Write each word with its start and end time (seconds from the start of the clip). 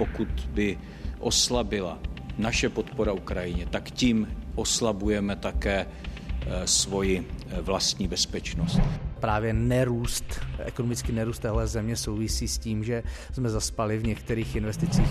Pokud 0.00 0.28
by 0.48 0.78
oslabila 1.18 1.98
naše 2.38 2.68
podpora 2.68 3.12
Ukrajině, 3.12 3.66
tak 3.66 3.90
tím 3.90 4.28
oslabujeme 4.54 5.36
také 5.36 5.86
eh, 5.86 6.66
svoji 6.66 7.20
eh, 7.20 7.60
vlastní 7.60 8.08
bezpečnost. 8.08 8.80
Právě 9.20 9.52
nerůst, 9.52 10.24
ekonomický 10.58 11.12
nerůst 11.12 11.42
téhle 11.42 11.66
země 11.66 11.96
souvisí 11.96 12.48
s 12.48 12.58
tím, 12.58 12.84
že 12.84 13.02
jsme 13.32 13.50
zaspali 13.50 13.98
v 13.98 14.06
některých 14.06 14.56
investicích. 14.56 15.08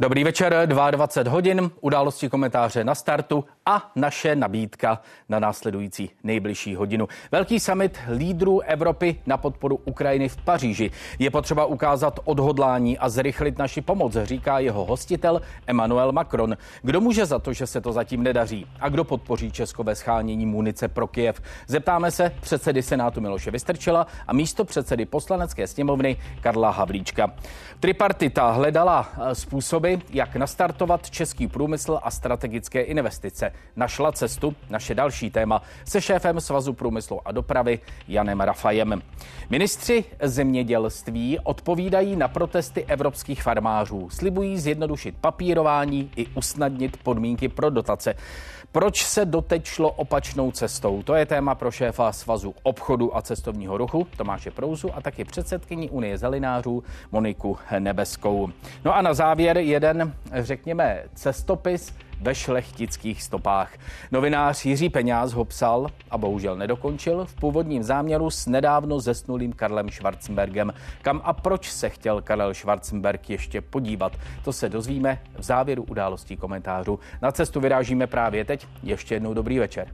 Dobrý 0.00 0.24
večer, 0.24 0.54
22 0.66 1.32
hodin, 1.32 1.70
události 1.80 2.28
komentáře 2.28 2.84
na 2.84 2.94
startu 2.94 3.44
a 3.66 3.90
naše 3.96 4.36
nabídka 4.36 5.00
na 5.28 5.38
následující 5.38 6.10
nejbližší 6.24 6.74
hodinu. 6.74 7.08
Velký 7.32 7.60
summit 7.60 7.98
lídrů 8.16 8.60
Evropy 8.60 9.20
na 9.26 9.36
podporu 9.36 9.80
Ukrajiny 9.84 10.28
v 10.28 10.36
Paříži. 10.36 10.90
Je 11.18 11.30
potřeba 11.30 11.64
ukázat 11.64 12.20
odhodlání 12.24 12.98
a 12.98 13.08
zrychlit 13.08 13.58
naši 13.58 13.80
pomoc, 13.80 14.16
říká 14.22 14.58
jeho 14.58 14.84
hostitel 14.84 15.40
Emmanuel 15.66 16.12
Macron. 16.12 16.56
Kdo 16.82 17.00
může 17.00 17.26
za 17.26 17.38
to, 17.38 17.52
že 17.52 17.66
se 17.66 17.80
to 17.80 17.92
zatím 17.92 18.22
nedaří? 18.22 18.66
A 18.80 18.88
kdo 18.88 19.04
podpoří 19.04 19.52
Česko 19.52 19.84
ve 19.84 19.94
schánění 19.94 20.46
munice 20.46 20.88
pro 20.88 21.06
Kiev? 21.06 21.42
Zeptáme 21.66 22.10
se 22.10 22.32
předsedy 22.40 22.82
Senátu 22.82 23.20
Miloše 23.20 23.50
Vystrčela 23.50 24.06
a 24.26 24.32
místo 24.32 24.64
předsedy 24.64 25.06
poslanecké 25.06 25.66
sněmovny 25.66 26.16
Karla 26.40 26.70
Havlíčka. 26.70 27.32
Tripartita 27.80 28.50
hledala 28.50 29.08
eh, 29.12 29.34
způsoby, 29.90 30.16
jak 30.18 30.36
nastartovat 30.36 31.10
český 31.10 31.48
průmysl 31.48 31.98
a 32.02 32.10
strategické 32.10 32.82
investice. 32.82 33.52
Našla 33.76 34.12
cestu, 34.12 34.54
naše 34.70 34.94
další 34.94 35.30
téma, 35.30 35.62
se 35.84 36.00
šéfem 36.00 36.40
Svazu 36.40 36.72
průmyslu 36.72 37.20
a 37.24 37.32
dopravy 37.32 37.80
Janem 38.08 38.40
Rafajem. 38.40 39.02
Ministři 39.50 40.04
zemědělství 40.22 41.38
odpovídají 41.38 42.16
na 42.16 42.28
protesty 42.28 42.84
evropských 42.84 43.42
farmářů. 43.42 44.10
Slibují 44.10 44.58
zjednodušit 44.58 45.14
papírování 45.20 46.10
i 46.16 46.26
usnadnit 46.26 46.96
podmínky 46.96 47.48
pro 47.48 47.70
dotace. 47.70 48.14
Proč 48.72 49.04
se 49.04 49.24
doteď 49.24 49.64
šlo 49.64 49.90
opačnou 49.90 50.50
cestou? 50.50 51.02
To 51.02 51.14
je 51.14 51.26
téma 51.26 51.54
pro 51.54 51.70
šéfa 51.70 52.12
Svazu 52.12 52.54
obchodu 52.62 53.16
a 53.16 53.22
cestovního 53.22 53.78
ruchu 53.78 54.06
Tomáše 54.16 54.50
Prouzu 54.50 54.96
a 54.96 55.00
taky 55.00 55.24
předsedkyní 55.24 55.90
Unie 55.90 56.18
zelinářů 56.18 56.84
Moniku 57.12 57.58
Nebeskou. 57.78 58.48
No 58.84 58.96
a 58.96 59.02
na 59.02 59.14
závěr 59.14 59.58
jeden, 59.58 60.14
řekněme, 60.32 61.02
cestopis 61.14 61.94
ve 62.20 62.34
šlechtických 62.34 63.22
stopách. 63.22 63.72
Novinář 64.12 64.64
Jiří 64.64 64.88
Peňáz 64.88 65.32
ho 65.32 65.44
psal 65.44 65.86
a 66.10 66.18
bohužel 66.18 66.56
nedokončil 66.56 67.24
v 67.24 67.34
původním 67.34 67.82
záměru 67.82 68.30
s 68.30 68.46
nedávno 68.46 69.00
zesnulým 69.00 69.52
Karlem 69.52 69.88
Schwarzenbergem. 69.88 70.72
Kam 71.02 71.20
a 71.24 71.32
proč 71.32 71.70
se 71.70 71.88
chtěl 71.88 72.22
Karel 72.22 72.54
Schwarzenberg 72.54 73.30
ještě 73.30 73.60
podívat? 73.60 74.12
To 74.44 74.52
se 74.52 74.68
dozvíme 74.68 75.18
v 75.38 75.42
závěru 75.42 75.82
událostí 75.82 76.36
komentářů. 76.36 76.98
Na 77.22 77.32
cestu 77.32 77.60
vyrážíme 77.60 78.06
právě 78.06 78.44
teď. 78.44 78.66
Ještě 78.82 79.14
jednou 79.14 79.34
dobrý 79.34 79.58
večer. 79.58 79.88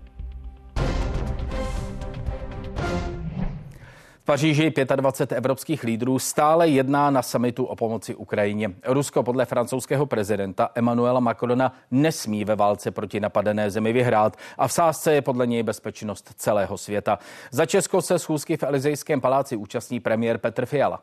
Paříži 4.26 4.72
25 4.96 5.36
evropských 5.36 5.82
lídrů 5.82 6.18
stále 6.18 6.68
jedná 6.68 7.10
na 7.10 7.22
samitu 7.22 7.64
o 7.64 7.76
pomoci 7.76 8.14
Ukrajině. 8.14 8.74
Rusko 8.84 9.22
podle 9.22 9.44
francouzského 9.44 10.06
prezidenta 10.06 10.70
Emmanuela 10.74 11.20
Macrona 11.20 11.72
nesmí 11.90 12.44
ve 12.44 12.56
válce 12.56 12.90
proti 12.90 13.20
napadené 13.20 13.70
zemi 13.70 13.92
vyhrát 13.92 14.36
a 14.58 14.68
v 14.68 14.72
sázce 14.72 15.14
je 15.14 15.22
podle 15.22 15.46
něj 15.46 15.62
bezpečnost 15.62 16.34
celého 16.36 16.78
světa. 16.78 17.18
Za 17.50 17.66
Česko 17.66 18.02
se 18.02 18.18
schůzky 18.18 18.56
v 18.56 18.62
Elizejském 18.62 19.20
paláci 19.20 19.56
účastní 19.56 20.00
premiér 20.00 20.38
Petr 20.38 20.66
Fiala. 20.66 21.02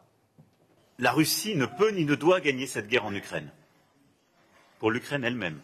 La 1.04 1.12
Russie 1.12 1.58
ne 1.58 1.68
peut 1.68 1.96
ni 1.96 2.06
ne 2.06 2.16
doit 2.16 2.44
gagner 2.44 2.68
cette 2.68 2.88
guerre 2.88 3.06
en 3.06 3.16
Ukraine. 3.16 3.50
Pour 4.80 4.92
l'Ukraine 4.92 5.24
elle-même. 5.24 5.60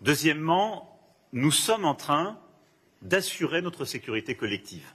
Deuxièmement, 0.00 0.98
nous 1.32 1.54
sommes 1.54 1.84
en 1.84 1.94
train 1.94 2.36
d'assurer 3.02 3.62
notre 3.62 3.84
sécurité 3.84 4.34
collective 4.34 4.86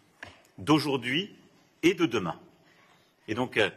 d'aujourd'hui 0.58 1.30
et 1.86 1.94
de 1.94 2.06
demain. 2.06 2.36
Et 3.28 3.36
donc, 3.36 3.58
euh, 3.58 3.70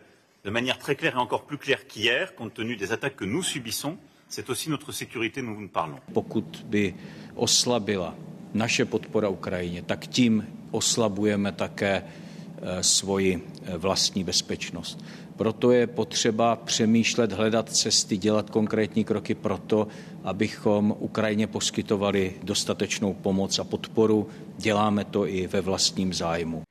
de 0.45 0.51
manière 0.51 0.79
très 0.79 0.97
claire 0.97 1.15
et 1.17 1.21
encore 1.21 1.45
plus 1.45 1.59
claire 1.59 1.87
qu'hier, 1.87 2.35
compte 2.35 2.55
tenu 2.55 2.77
des 2.77 2.93
attaques 2.93 3.17
que 3.17 3.25
nous 3.25 3.43
subissons, 3.43 3.99
c'est 4.29 4.51
aussi 4.51 4.71
notre 4.71 4.93
sécurité 4.93 5.43
dont 5.43 5.57
nous 5.61 5.69
parlons. 5.69 6.01
Pokud 6.15 6.65
by 6.65 6.95
oslabila 7.35 8.15
naše 8.55 8.85
podpora 8.85 9.29
Ukrajině, 9.29 9.83
tak 9.83 10.07
tím 10.07 10.47
oslabujeme 10.71 11.53
také 11.53 12.03
eh, 12.05 12.83
svoji 12.83 13.37
eh, 13.37 13.77
vlastní 13.77 14.25
bezpečnost. 14.25 15.05
Proto 15.37 15.73
je 15.73 15.87
potřeba 15.87 16.57
přemýšlet, 16.57 17.33
hledat 17.33 17.73
cesty, 17.73 18.17
dělat 18.17 18.51
konkrétní 18.51 19.05
kroky 19.05 19.35
proto, 19.35 19.89
abychom 20.25 20.95
Ukrajině 20.99 21.47
poskytovali 21.47 22.35
dostatečnou 22.43 23.15
pomoc 23.15 23.59
a 23.59 23.65
podporu. 23.65 24.29
Děláme 24.59 25.05
to 25.05 25.27
i 25.27 25.47
ve 25.47 25.61
vlastním 25.61 26.15
zájmu. 26.15 26.68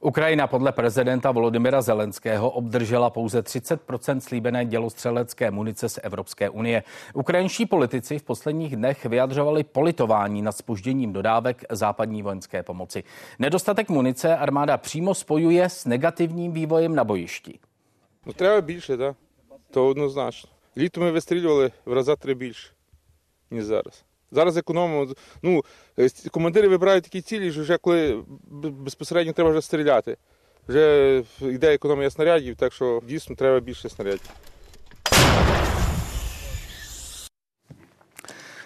Ukrajina 0.00 0.46
podle 0.46 0.72
prezidenta 0.72 1.30
Volodymyra 1.30 1.82
Zelenského 1.82 2.50
obdržela 2.50 3.10
pouze 3.10 3.42
30 3.42 3.80
slíbené 4.18 4.64
dělostřelecké 4.64 5.50
munice 5.50 5.88
z 5.88 5.98
Evropské 6.02 6.50
unie. 6.50 6.82
Ukrajinští 7.14 7.66
politici 7.66 8.18
v 8.18 8.22
posledních 8.22 8.76
dnech 8.76 9.04
vyjadřovali 9.04 9.64
politování 9.64 10.42
nad 10.42 10.52
spožděním 10.52 11.12
dodávek 11.12 11.64
západní 11.70 12.22
vojenské 12.22 12.62
pomoci. 12.62 13.04
Nedostatek 13.38 13.88
munice 13.88 14.36
armáda 14.36 14.76
přímo 14.76 15.14
spojuje 15.14 15.68
s 15.68 15.84
negativním 15.84 16.52
vývojem 16.52 16.94
na 16.94 17.04
bojišti. 17.04 17.58
No 18.26 18.32
треба 18.32 18.60
більше, 18.60 18.96
да? 18.96 19.14
То 19.70 19.88
однозначно. 19.88 20.50
Літо 20.76 21.00
ми 21.00 21.10
вистрілювали 21.10 21.72
в 21.84 21.92
рази 21.92 22.16
три 22.16 22.34
більше, 22.34 22.70
ніж 23.50 23.64
зараз. 23.64 24.04
Зараз 24.31 24.57
економимо. 24.57 25.13
Ну, 25.41 25.63
командири 26.31 26.67
вибирають 26.67 27.03
такі 27.03 27.21
цілі, 27.21 27.51
що 27.51 27.61
вже 27.61 27.77
коли 27.77 28.23
безпосередньо 28.61 29.33
треба 29.33 29.49
вже 29.49 29.61
стріляти. 29.61 30.17
Вже 30.67 31.23
йде 31.41 31.73
економія 31.73 32.09
снарядів, 32.09 32.55
так 32.55 32.73
що 32.73 33.01
дійсно 33.07 33.35
треба 33.35 33.59
більше 33.59 33.89
снарядів. 33.89 34.29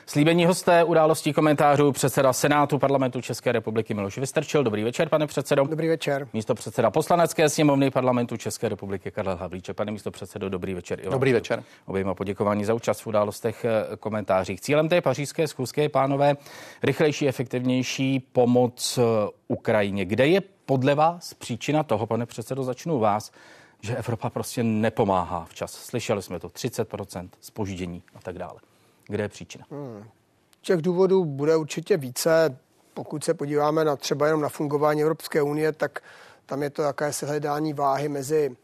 Slíbení 0.07 0.45
hosté 0.45 0.83
událostí 0.83 1.33
komentářů 1.33 1.91
předseda 1.91 2.33
Senátu 2.33 2.79
parlamentu 2.79 3.21
České 3.21 3.51
republiky 3.51 3.93
Miloš 3.93 4.17
Vystrčil. 4.17 4.63
Dobrý 4.63 4.83
večer, 4.83 5.09
pane 5.09 5.27
předsedo. 5.27 5.63
Dobrý 5.63 5.87
večer. 5.87 6.27
Místo 6.33 6.55
předseda 6.55 6.91
poslanecké 6.91 7.49
sněmovny 7.49 7.91
parlamentu 7.91 8.37
České 8.37 8.69
republiky 8.69 9.11
Karel 9.11 9.35
Havlíček. 9.35 9.75
Pane 9.75 9.91
místo 9.91 10.11
předsedo, 10.11 10.49
dobrý 10.49 10.73
večer. 10.73 10.99
I 10.99 11.09
dobrý 11.09 11.33
večer. 11.33 11.63
Oběma 11.85 12.13
poděkování 12.13 12.65
za 12.65 12.73
účast 12.73 13.01
v 13.01 13.07
událostech 13.07 13.65
eh, 13.65 13.97
komentářích. 13.97 14.61
Cílem 14.61 14.89
té 14.89 15.01
pařížské 15.01 15.47
schůzky 15.47 15.81
je, 15.81 15.89
pánové, 15.89 16.35
rychlejší, 16.83 17.27
efektivnější 17.27 18.19
pomoc 18.19 18.97
eh, 18.97 19.29
Ukrajině. 19.47 20.05
Kde 20.05 20.27
je 20.27 20.41
podle 20.65 20.95
vás 20.95 21.33
příčina 21.33 21.83
toho, 21.83 22.07
pane 22.07 22.25
předsedo, 22.25 22.63
začnu 22.63 22.99
vás, 22.99 23.31
že 23.81 23.95
Evropa 23.95 24.29
prostě 24.29 24.63
nepomáhá 24.63 25.45
včas. 25.45 25.71
Slyšeli 25.71 26.21
jsme 26.21 26.39
to, 26.39 26.47
30% 26.47 27.29
spoždění 27.41 28.03
a 28.15 28.19
tak 28.21 28.37
dále. 28.37 28.59
Kde 29.07 29.23
je 29.23 29.29
příčina? 29.29 29.65
Hmm. 29.71 30.03
Těch 30.61 30.81
důvodů 30.81 31.25
bude 31.25 31.55
určitě 31.55 31.97
více. 31.97 32.57
Pokud 32.93 33.23
se 33.23 33.33
podíváme 33.33 33.85
na 33.85 33.95
třeba 33.95 34.25
jenom 34.25 34.41
na 34.41 34.49
fungování 34.49 35.01
Evropské 35.01 35.41
unie, 35.41 35.71
tak 35.71 35.99
tam 36.45 36.63
je 36.63 36.69
to 36.69 36.81
jakési 36.81 37.25
hledání 37.25 37.73
váhy 37.73 38.09
mezi 38.09 38.55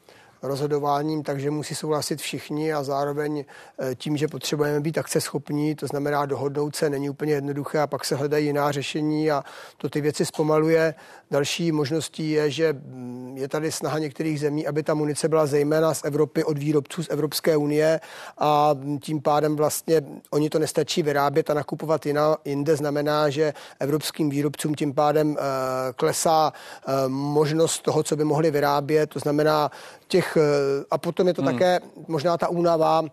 rozhodováním, 0.42 1.24
takže 1.24 1.52
musí 1.52 1.76
souhlasit 1.76 2.22
všichni 2.22 2.74
a 2.74 2.84
zároveň 2.84 3.46
eh, 3.80 3.96
tím, 3.96 4.18
že 4.18 4.28
potřebujeme 4.28 4.80
být 4.80 4.98
akceschopní, 4.98 5.76
to 5.76 5.88
znamená 5.88 6.26
dohodnout 6.26 6.76
se, 6.76 6.90
není 6.90 7.10
úplně 7.10 7.34
jednoduché 7.34 7.80
a 7.80 7.88
pak 7.88 8.06
se 8.06 8.16
hledají 8.16 8.46
jiná 8.46 8.72
řešení 8.72 9.32
a 9.32 9.44
to 9.78 9.90
ty 9.90 10.02
věci 10.02 10.26
zpomaluje. 10.26 10.96
Další 11.32 11.72
možností 11.72 12.32
je, 12.32 12.52
že 12.52 12.74
mm, 12.74 13.38
je 13.38 13.48
tady 13.48 13.72
snaha 13.72 14.00
některých 14.00 14.40
zemí, 14.40 14.68
aby 14.68 14.84
ta 14.84 14.94
munice 14.94 15.28
byla 15.28 15.46
zejména 15.46 15.94
z 15.94 16.04
Evropy 16.04 16.44
od 16.44 16.58
výrobců 16.58 17.04
z 17.04 17.10
Evropské 17.10 17.58
unie 17.58 18.00
a 18.38 18.76
tím 19.02 19.22
pádem 19.22 19.56
vlastně 19.56 20.02
oni 20.30 20.50
to 20.50 20.60
nestačí 20.60 21.04
vyrábět 21.04 21.50
a 21.50 21.54
nakupovat 21.54 22.06
jiná, 22.06 22.38
jinde 22.46 22.76
znamená, 22.76 23.30
že 23.30 23.54
evropským 23.80 24.30
výrobcům 24.30 24.76
tím 24.76 24.94
pádem 24.94 25.30
uh, 25.30 25.38
klesá 25.96 26.54
uh, 26.54 26.94
možnost 27.10 27.82
toho, 27.82 28.04
co 28.04 28.16
by 28.16 28.24
mohli 28.24 28.52
vyrábět, 28.52 29.10
to 29.10 29.20
znamená 29.20 29.72
těch 30.08 30.31
těch, 30.34 30.44
a 30.92 30.98
potom 30.98 31.28
je 31.28 31.34
to 31.34 31.42
hmm. 31.42 31.52
také 31.52 31.80
možná 32.08 32.38
ta 32.38 32.48
únava 32.48 33.04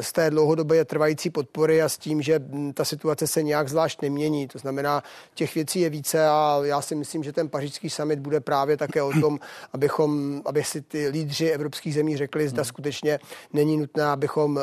z 0.00 0.12
té 0.12 0.30
dlouhodobé 0.30 0.84
trvající 0.84 1.30
podpory 1.30 1.82
a 1.82 1.88
s 1.88 1.98
tím, 1.98 2.22
že 2.22 2.38
hm, 2.38 2.72
ta 2.72 2.84
situace 2.84 3.26
se 3.26 3.42
nějak 3.42 3.68
zvlášť 3.68 4.02
nemění. 4.02 4.48
To 4.48 4.58
znamená, 4.58 5.02
těch 5.34 5.54
věcí 5.54 5.80
je 5.80 5.90
více 5.90 6.26
a 6.28 6.60
já 6.62 6.80
si 6.80 6.94
myslím, 6.94 7.22
že 7.22 7.32
ten 7.32 7.48
pařížský 7.48 7.90
summit 7.90 8.18
bude 8.18 8.40
právě 8.40 8.76
také 8.76 9.02
o 9.02 9.12
tom, 9.20 9.38
abychom, 9.72 10.42
aby 10.46 10.64
si 10.64 10.82
ty 10.82 11.08
lídři 11.08 11.48
evropských 11.50 11.94
zemí 11.94 12.16
řekli, 12.16 12.48
zda 12.48 12.62
hmm. 12.62 12.68
skutečně 12.68 13.18
není 13.52 13.76
nutné, 13.76 14.04
abychom 14.04 14.60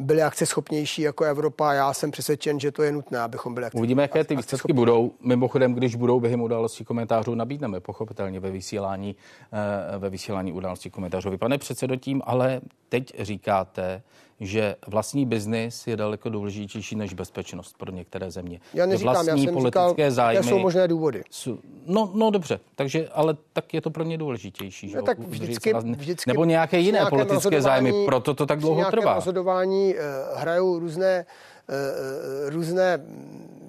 byli 0.00 0.22
akceschopnější 0.22 1.02
jako 1.02 1.24
Evropa. 1.24 1.72
Já 1.72 1.92
jsem 1.92 2.10
přesvědčen, 2.10 2.60
že 2.60 2.72
to 2.72 2.82
je 2.82 2.92
nutné, 2.92 3.18
abychom 3.20 3.54
byli 3.54 3.66
Uvidíme, 3.74 4.02
jaké 4.02 4.24
ty 4.24 4.36
výsledky 4.36 4.72
budou. 4.72 5.12
Mimochodem, 5.20 5.74
když 5.74 5.94
budou 5.94 6.20
během 6.20 6.40
událostí 6.40 6.84
komentářů, 6.84 7.34
nabídneme 7.34 7.80
pochopitelně 7.80 8.40
ve 8.40 8.50
vysílání, 8.50 9.16
eh, 9.52 9.98
ve 9.98 10.10
vysílání 10.10 10.52
událostí 10.52 10.90
komentářů. 10.90 11.15
Vy, 11.24 11.38
pane 11.38 11.58
předsedo, 11.58 11.96
tím 11.96 12.22
ale 12.24 12.60
teď 12.88 13.12
říkáte, 13.22 14.02
že 14.40 14.76
vlastní 14.86 15.26
biznis 15.26 15.86
je 15.86 15.96
daleko 15.96 16.28
důležitější 16.28 16.96
než 16.96 17.14
bezpečnost 17.14 17.76
pro 17.78 17.92
některé 17.92 18.30
země. 18.30 18.60
Já 18.74 18.86
neříkám, 18.86 19.14
vlastní 19.14 19.28
já 19.28 19.36
jsem 19.36 19.54
politické 19.54 19.90
říkal, 19.90 20.10
zájmy. 20.10 20.44
jsou 20.44 20.58
možné 20.58 20.88
důvody. 20.88 21.22
Jsou, 21.30 21.58
no, 21.86 22.10
no 22.14 22.30
dobře, 22.30 22.60
takže, 22.74 23.08
ale 23.12 23.36
tak 23.52 23.74
je 23.74 23.80
to 23.80 23.90
pro 23.90 24.04
ně 24.04 24.18
důležitější. 24.18 24.86
No, 24.86 24.92
že? 24.92 25.02
tak 25.02 25.18
vždycky, 25.18 25.72
vždycky, 25.74 26.30
nebo 26.30 26.44
nějaké 26.44 26.78
jiné 26.78 27.06
politické 27.10 27.62
zájmy, 27.62 27.92
proto 28.06 28.34
to 28.34 28.46
tak 28.46 28.60
dlouho 28.60 28.90
trvá. 28.90 29.14
rozhodování 29.14 29.94
hrajou 30.34 30.78
různé 30.78 31.26
uh, 31.68 32.50
různé 32.50 33.00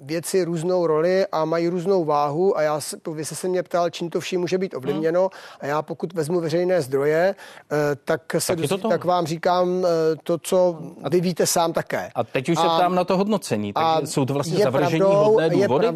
věci 0.08 0.44
různou 0.44 0.86
roli 0.86 1.26
a 1.32 1.44
mají 1.44 1.68
různou 1.68 2.04
váhu 2.04 2.58
a 2.58 2.62
já, 2.62 2.80
vy 3.12 3.24
jste 3.24 3.34
se 3.34 3.48
mě 3.48 3.62
ptal, 3.62 3.90
čím 3.90 4.10
to 4.10 4.20
vším 4.20 4.40
může 4.40 4.58
být 4.58 4.74
ovlivněno 4.74 5.30
a 5.60 5.66
já 5.66 5.82
pokud 5.82 6.12
vezmu 6.12 6.40
veřejné 6.40 6.82
zdroje, 6.82 7.34
eh, 7.72 7.96
tak, 8.04 8.22
se 8.38 8.46
tak, 8.46 8.60
dozví, 8.60 8.88
tak 8.88 9.04
vám 9.04 9.26
říkám 9.26 9.84
eh, 9.84 10.16
to, 10.22 10.38
co 10.38 10.78
vy 11.10 11.20
víte 11.20 11.46
sám 11.46 11.72
také. 11.72 12.10
A 12.14 12.24
teď 12.24 12.48
už 12.48 12.56
a, 12.58 12.60
se 12.60 12.66
ptám 12.66 12.94
na 12.94 13.04
to 13.04 13.16
hodnocení, 13.16 13.72
takže 13.72 14.06
jsou 14.06 14.24
to 14.24 14.34
vlastně 14.34 14.58
zavržení 14.58 15.00
pravdou, 15.00 15.24
hodné 15.24 15.50
důvody? 15.50 15.86
Prav, 15.86 15.94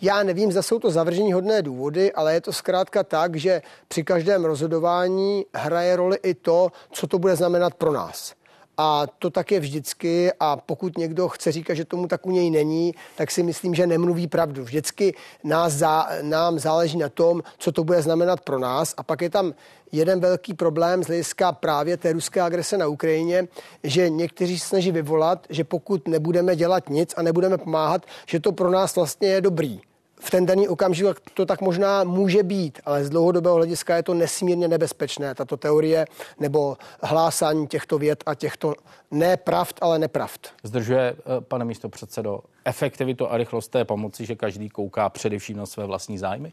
já 0.00 0.22
nevím, 0.22 0.52
zda 0.52 0.62
jsou 0.62 0.78
to 0.78 0.90
zavržení 0.90 1.32
hodné 1.32 1.62
důvody, 1.62 2.12
ale 2.12 2.34
je 2.34 2.40
to 2.40 2.52
zkrátka 2.52 3.02
tak, 3.02 3.36
že 3.36 3.62
při 3.88 4.04
každém 4.04 4.44
rozhodování 4.44 5.44
hraje 5.54 5.96
roli 5.96 6.18
i 6.22 6.34
to, 6.34 6.72
co 6.90 7.06
to 7.06 7.18
bude 7.18 7.36
znamenat 7.36 7.74
pro 7.74 7.92
nás. 7.92 8.34
A 8.76 9.06
to 9.18 9.30
tak 9.30 9.52
je 9.52 9.60
vždycky. 9.60 10.32
A 10.40 10.56
pokud 10.56 10.98
někdo 10.98 11.28
chce 11.28 11.52
říkat, 11.52 11.74
že 11.74 11.84
tomu 11.84 12.08
tak 12.08 12.26
u 12.26 12.30
něj 12.30 12.50
není, 12.50 12.94
tak 13.16 13.30
si 13.30 13.42
myslím, 13.42 13.74
že 13.74 13.86
nemluví 13.86 14.26
pravdu. 14.26 14.64
Vždycky 14.64 15.14
nás 15.44 15.72
zá, 15.72 16.08
nám 16.22 16.58
záleží 16.58 16.98
na 16.98 17.08
tom, 17.08 17.42
co 17.58 17.72
to 17.72 17.84
bude 17.84 18.02
znamenat 18.02 18.40
pro 18.40 18.58
nás. 18.58 18.94
A 18.96 19.02
pak 19.02 19.22
je 19.22 19.30
tam 19.30 19.54
jeden 19.92 20.20
velký 20.20 20.54
problém 20.54 21.04
z 21.04 21.06
hlediska 21.06 21.52
právě 21.52 21.96
té 21.96 22.12
ruské 22.12 22.40
agrese 22.40 22.78
na 22.78 22.86
Ukrajině, 22.86 23.48
že 23.82 24.10
někteří 24.10 24.58
se 24.58 24.68
snaží 24.68 24.92
vyvolat, 24.92 25.46
že 25.50 25.64
pokud 25.64 26.08
nebudeme 26.08 26.56
dělat 26.56 26.90
nic 26.90 27.14
a 27.16 27.22
nebudeme 27.22 27.58
pomáhat, 27.58 28.06
že 28.26 28.40
to 28.40 28.52
pro 28.52 28.70
nás 28.70 28.96
vlastně 28.96 29.28
je 29.28 29.40
dobrý 29.40 29.80
v 30.24 30.30
ten 30.30 30.46
daný 30.46 30.68
okamžik 30.68 31.20
to 31.34 31.46
tak 31.46 31.60
možná 31.60 32.04
může 32.04 32.42
být, 32.42 32.80
ale 32.84 33.04
z 33.04 33.10
dlouhodobého 33.10 33.56
hlediska 33.56 33.96
je 33.96 34.02
to 34.02 34.14
nesmírně 34.14 34.68
nebezpečné, 34.68 35.34
tato 35.34 35.56
teorie 35.56 36.06
nebo 36.40 36.76
hlásání 37.02 37.66
těchto 37.66 37.98
věd 37.98 38.24
a 38.26 38.34
těchto 38.34 38.74
nepravd, 39.10 39.78
ale 39.80 39.98
nepravd. 39.98 40.48
Zdržuje, 40.62 41.16
eh, 41.18 41.40
pane 41.40 41.64
místo 41.64 41.88
předsedo, 41.88 42.40
efektivitu 42.64 43.30
a 43.30 43.36
rychlost 43.36 43.68
té 43.68 43.84
pomoci, 43.84 44.26
že 44.26 44.34
každý 44.34 44.68
kouká 44.68 45.08
především 45.08 45.56
na 45.56 45.66
své 45.66 45.84
vlastní 45.86 46.18
zájmy? 46.18 46.52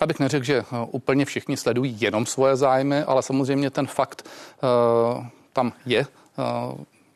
Já 0.00 0.06
bych 0.06 0.18
neřekl, 0.18 0.44
že 0.44 0.56
eh, 0.58 0.64
úplně 0.90 1.24
všichni 1.24 1.56
sledují 1.56 1.96
jenom 2.00 2.26
svoje 2.26 2.56
zájmy, 2.56 3.02
ale 3.02 3.22
samozřejmě 3.22 3.70
ten 3.70 3.86
fakt 3.86 4.26
uh, 5.16 5.26
tam 5.52 5.72
je. 5.86 6.06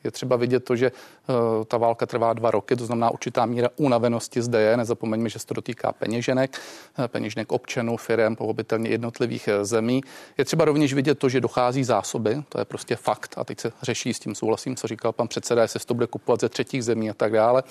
Je 0.04 0.10
třeba 0.10 0.36
vidět 0.36 0.64
to, 0.64 0.76
že 0.76 0.86
eh, 0.86 1.64
ta 1.64 1.76
válka 1.76 2.06
trvá 2.06 2.32
dva 2.32 2.50
roky, 2.50 2.76
to 2.76 2.86
znamená 2.86 3.10
určitá 3.10 3.46
míra 3.46 3.68
unavenosti 3.76 4.42
zde 4.42 4.60
je. 4.60 4.76
Nezapomeňme, 4.76 5.28
že 5.28 5.38
se 5.38 5.46
to 5.46 5.54
dotýká 5.54 5.92
peněženek, 5.92 6.60
eh, 6.98 7.08
peněženek 7.08 7.52
občanů, 7.52 7.96
firm, 7.96 8.36
pochopitelně 8.36 8.90
jednotlivých 8.90 9.48
eh, 9.48 9.64
zemí. 9.64 10.02
Je 10.38 10.44
třeba 10.44 10.64
rovněž 10.64 10.94
vidět 10.94 11.18
to, 11.18 11.28
že 11.28 11.40
dochází 11.40 11.84
zásoby, 11.84 12.42
to 12.48 12.58
je 12.58 12.64
prostě 12.64 12.96
fakt. 12.96 13.34
A 13.36 13.44
teď 13.44 13.60
se 13.60 13.72
řeší 13.82 14.14
s 14.14 14.20
tím 14.20 14.34
souhlasím, 14.34 14.76
co 14.76 14.88
říkal 14.88 15.12
pan 15.12 15.28
předseda, 15.28 15.62
jestli 15.62 15.80
se 15.80 15.86
to 15.86 15.94
bude 15.94 16.06
kupovat 16.06 16.40
ze 16.40 16.48
třetích 16.48 16.84
zemí 16.84 17.10
a 17.10 17.14
tak 17.14 17.32
dále. 17.32 17.62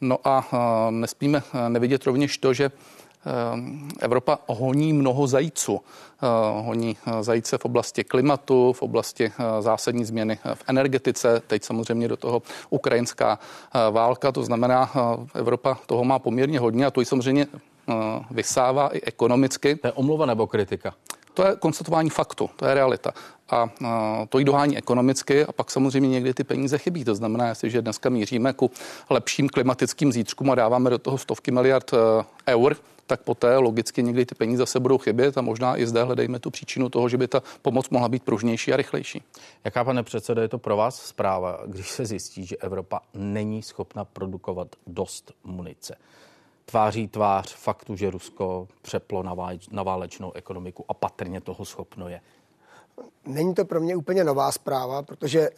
No 0.00 0.18
a 0.24 0.48
nespíme 0.90 1.42
nevidět 1.68 2.04
rovněž 2.04 2.38
to, 2.38 2.52
že 2.52 2.70
Evropa 4.00 4.38
honí 4.46 4.92
mnoho 4.92 5.26
zajíců. 5.26 5.80
Ehm, 6.22 6.64
honí 6.64 6.96
eh, 7.06 7.22
zajíce 7.22 7.58
v 7.58 7.64
oblasti 7.64 8.04
klimatu, 8.04 8.72
v 8.72 8.82
oblasti 8.82 9.24
eh, 9.24 9.62
zásadní 9.62 10.04
změny 10.04 10.38
eh, 10.44 10.54
v 10.54 10.64
energetice, 10.66 11.42
teď 11.46 11.64
samozřejmě 11.64 12.08
do 12.08 12.16
toho 12.16 12.42
ukrajinská 12.70 13.38
válka, 13.90 14.32
to 14.32 14.44
znamená, 14.44 14.90
Evropa 15.34 15.78
toho 15.86 16.04
má 16.04 16.18
poměrně 16.18 16.58
hodně 16.58 16.86
a 16.86 16.90
to 16.90 17.00
ji 17.00 17.06
samozřejmě 17.06 17.46
vysává 18.30 18.88
i 18.88 19.00
ekonomicky. 19.00 19.76
To 19.76 19.86
je 19.86 19.92
omluva 19.92 20.26
nebo 20.26 20.46
kritika? 20.46 20.94
To 21.34 21.46
je 21.46 21.56
konstatování 21.56 22.10
faktu, 22.10 22.50
to 22.56 22.66
je 22.66 22.74
realita. 22.74 23.12
A 23.50 23.70
to 24.28 24.38
jí 24.38 24.44
dohání 24.44 24.78
ekonomicky 24.78 25.44
a 25.44 25.52
pak 25.52 25.70
samozřejmě 25.70 26.08
někdy 26.08 26.34
ty 26.34 26.44
peníze 26.44 26.78
chybí. 26.78 27.04
To 27.04 27.14
znamená, 27.14 27.48
jestliže 27.48 27.82
dneska 27.82 28.08
míříme 28.08 28.52
ku 28.52 28.70
lepším 29.10 29.48
klimatickým 29.48 30.12
zítřkům 30.12 30.50
a 30.50 30.54
dáváme 30.54 30.90
do 30.90 30.98
toho 30.98 31.18
stovky 31.18 31.50
miliard 31.50 31.90
eur, 32.48 32.76
tak 33.12 33.22
poté 33.22 33.56
logicky 33.56 34.02
někdy 34.02 34.26
ty 34.26 34.34
peníze 34.34 34.66
se 34.66 34.80
budou 34.80 34.98
chybět 34.98 35.38
a 35.38 35.40
možná 35.40 35.76
i 35.76 35.86
zde 35.86 36.02
hledejme 36.02 36.38
tu 36.38 36.50
příčinu 36.50 36.88
toho, 36.88 37.08
že 37.08 37.16
by 37.16 37.28
ta 37.28 37.42
pomoc 37.62 37.90
mohla 37.90 38.08
být 38.08 38.22
pružnější 38.22 38.72
a 38.72 38.76
rychlejší. 38.76 39.22
Jaká, 39.64 39.84
pane 39.84 40.02
předsedo, 40.02 40.40
je 40.40 40.48
to 40.48 40.58
pro 40.58 40.76
vás 40.76 41.02
zpráva, 41.02 41.60
když 41.66 41.90
se 41.90 42.06
zjistí, 42.06 42.46
že 42.46 42.56
Evropa 42.56 43.00
není 43.14 43.62
schopna 43.62 44.04
produkovat 44.04 44.68
dost 44.86 45.32
munice? 45.44 45.96
Tváří 46.64 47.08
tvář 47.08 47.54
faktu, 47.54 47.96
že 47.96 48.10
Rusko 48.10 48.68
přeplo 48.82 49.22
na, 49.22 49.34
váleč, 49.34 49.68
na 49.68 49.82
válečnou 49.82 50.32
ekonomiku 50.32 50.84
a 50.88 50.94
patrně 50.94 51.40
toho 51.40 51.64
schopno 51.64 52.08
je. 52.08 52.20
Není 53.26 53.54
to 53.54 53.64
pro 53.64 53.80
mě 53.80 53.96
úplně 53.96 54.24
nová 54.24 54.52
zpráva, 54.52 55.02
protože 55.02 55.50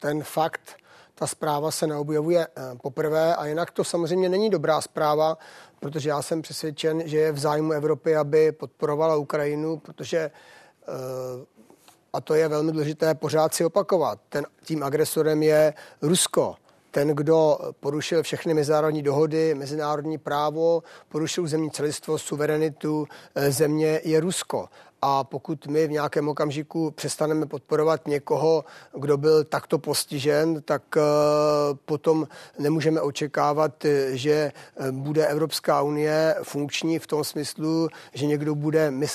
ten 0.00 0.22
fakt 0.22 0.76
ta 1.14 1.26
zpráva 1.26 1.70
se 1.70 1.86
neobjevuje 1.86 2.46
eh, 2.46 2.62
poprvé 2.82 3.36
a 3.36 3.46
jinak 3.46 3.70
to 3.70 3.84
samozřejmě 3.84 4.28
není 4.28 4.50
dobrá 4.50 4.80
zpráva, 4.80 5.38
protože 5.80 6.08
já 6.08 6.22
jsem 6.22 6.42
přesvědčen, 6.42 7.02
že 7.04 7.18
je 7.18 7.32
v 7.32 7.38
zájmu 7.38 7.72
Evropy, 7.72 8.16
aby 8.16 8.52
podporovala 8.52 9.16
Ukrajinu, 9.16 9.78
protože 9.78 10.18
eh, 10.88 11.54
a 12.12 12.20
to 12.20 12.34
je 12.34 12.48
velmi 12.48 12.72
důležité 12.72 13.14
pořád 13.14 13.54
si 13.54 13.64
opakovat. 13.64 14.18
Ten, 14.28 14.46
tím 14.64 14.82
agresorem 14.82 15.42
je 15.42 15.74
Rusko. 16.02 16.56
Ten, 16.90 17.08
kdo 17.08 17.58
porušil 17.80 18.22
všechny 18.22 18.54
mezinárodní 18.54 19.02
dohody, 19.02 19.54
mezinárodní 19.54 20.18
právo, 20.18 20.82
porušil 21.08 21.46
zemní 21.46 21.70
celistvo, 21.70 22.18
suverenitu 22.18 23.06
eh, 23.34 23.52
země, 23.52 24.00
je 24.04 24.20
Rusko. 24.20 24.68
A 25.06 25.24
pokud 25.24 25.66
my 25.66 25.86
v 25.86 25.90
nějakém 25.90 26.28
okamžiku 26.28 26.90
přestaneme 26.90 27.46
podporovat 27.46 28.08
někoho, 28.08 28.64
kdo 28.98 29.16
byl 29.16 29.44
takto 29.44 29.78
postižen, 29.78 30.62
tak 30.62 30.82
eh, 30.96 31.00
potom 31.84 32.28
nemůžeme 32.58 33.00
očekávat, 33.00 33.86
že 34.10 34.32
eh, 34.32 34.92
bude 34.92 35.26
Evropská 35.26 35.82
unie 35.82 36.36
funkční 36.42 36.98
v 36.98 37.06
tom 37.06 37.24
smyslu, 37.24 37.88
že 38.14 38.26
někdo 38.26 38.54
bude 38.54 38.92
eh, 39.02 39.08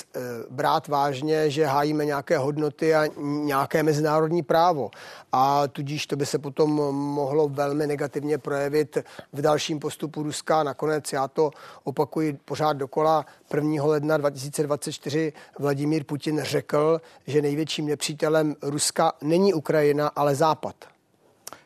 brát 0.50 0.88
vážně, 0.88 1.50
že 1.50 1.66
hájíme 1.66 2.04
nějaké 2.04 2.38
hodnoty 2.38 2.94
a 2.94 3.06
nějaké 3.22 3.82
mezinárodní 3.82 4.42
právo. 4.42 4.90
A 5.32 5.68
tudíž 5.68 6.06
to 6.06 6.16
by 6.16 6.26
se 6.26 6.38
potom 6.38 6.70
mohlo 6.92 7.48
velmi 7.48 7.86
negativně 7.86 8.38
projevit 8.38 8.98
v 9.32 9.42
dalším 9.42 9.80
postupu 9.80 10.22
Ruska. 10.22 10.62
Nakonec 10.62 11.12
já 11.12 11.28
to 11.28 11.50
opakuji 11.84 12.38
pořád 12.44 12.72
dokola 12.72 13.26
1. 13.54 13.84
ledna 13.84 14.16
2024 14.16 15.32
Vladimír 15.58 15.79
Putin 16.06 16.40
řekl, 16.42 17.00
že 17.26 17.42
největším 17.42 17.86
nepřítelem 17.86 18.56
Ruska 18.62 19.12
není 19.22 19.54
Ukrajina, 19.54 20.08
ale 20.08 20.34
Západ. 20.34 20.76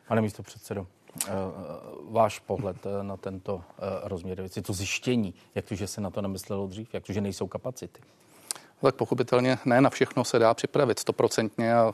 Pane 0.09 0.21
místo 0.21 0.43
předsedo, 0.43 0.87
eh, 1.29 1.33
váš 2.11 2.39
pohled 2.39 2.77
eh, 2.87 3.03
na 3.03 3.17
tento 3.17 3.63
eh, 3.69 3.83
rozměr 4.03 4.41
věci, 4.41 4.63
to 4.63 4.73
zjištění, 4.73 5.35
jak 5.55 5.65
to, 5.65 5.75
že 5.75 5.87
se 5.87 6.01
na 6.01 6.11
to 6.11 6.23
nemyslelo 6.23 6.67
dřív, 6.67 6.95
jak 6.95 7.05
to, 7.05 7.13
že 7.13 7.21
nejsou 7.21 7.47
kapacity? 7.47 8.01
Tak 8.81 8.95
pochopitelně 8.95 9.59
ne 9.65 9.81
na 9.81 9.91
všechno 9.91 10.25
se 10.25 10.39
dá 10.39 10.55
připravit 10.55 10.99
stoprocentně 10.99 11.75
a 11.75 11.93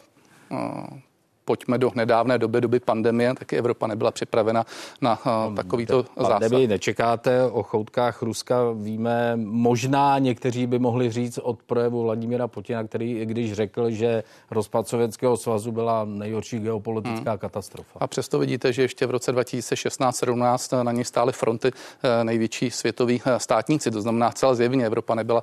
pojďme 1.51 1.79
do 1.79 1.91
nedávné 1.95 2.39
doby, 2.39 2.61
doby 2.61 2.81
pandemie, 2.81 3.35
taky 3.35 3.59
Evropa 3.59 3.87
nebyla 3.87 4.11
připravena 4.11 4.67
na 5.01 5.19
uh, 5.49 5.55
takovýto 5.55 6.05
zásah. 6.17 6.51
nečekáte 6.51 7.45
o 7.51 7.63
choutkách 7.63 8.23
Ruska, 8.23 8.57
víme, 8.75 9.33
možná 9.37 10.19
někteří 10.19 10.67
by 10.67 10.79
mohli 10.79 11.11
říct 11.11 11.39
od 11.43 11.63
projevu 11.63 12.03
Vladimira 12.03 12.49
Putina, 12.49 12.85
který 12.85 13.27
když 13.27 13.53
řekl, 13.53 13.91
že 13.91 14.23
rozpad 14.51 14.89
Sovětského 14.89 15.37
svazu 15.37 15.73
byla 15.73 16.05
nejhorší 16.05 16.59
geopolitická 16.59 17.31
hmm. 17.31 17.39
katastrofa. 17.39 17.99
A 18.01 18.07
přesto 18.07 18.39
vidíte, 18.39 18.73
že 18.73 18.83
ještě 18.83 19.07
v 19.07 19.11
roce 19.11 19.33
2016-17 19.33 20.83
na 20.83 20.93
ní 20.93 21.05
stály 21.05 21.33
fronty 21.33 21.71
největší 22.23 22.71
světoví 22.71 23.23
státníci, 23.39 23.91
to 23.91 24.03
znamená 24.03 24.31
celá 24.31 24.55
zjevně 24.55 24.87
Evropa 24.87 25.15
nebyla 25.15 25.43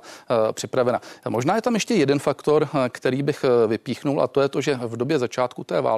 připravena. 0.52 1.00
Možná 1.28 1.56
je 1.56 1.62
tam 1.62 1.74
ještě 1.74 1.94
jeden 1.94 2.18
faktor, 2.18 2.68
který 2.88 3.22
bych 3.22 3.44
vypíchnul, 3.66 4.22
a 4.22 4.26
to 4.26 4.40
je 4.40 4.48
to, 4.48 4.60
že 4.60 4.74
v 4.74 4.96
době 4.96 5.18
začátku 5.18 5.64
té 5.64 5.80
války 5.80 5.97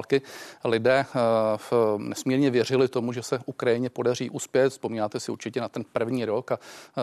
lidé 0.65 1.07
nesmírně 1.97 2.51
věřili 2.51 2.89
tomu, 2.89 3.13
že 3.13 3.23
se 3.23 3.39
Ukrajině 3.47 3.91
podaří 3.91 4.31
uspět. 4.31 4.71
Vzpomínáte 4.71 5.21
si 5.21 5.33
určitě 5.33 5.61
na 5.61 5.69
ten 5.69 5.85
první 5.93 6.25
rok 6.25 6.51
a 6.51 6.59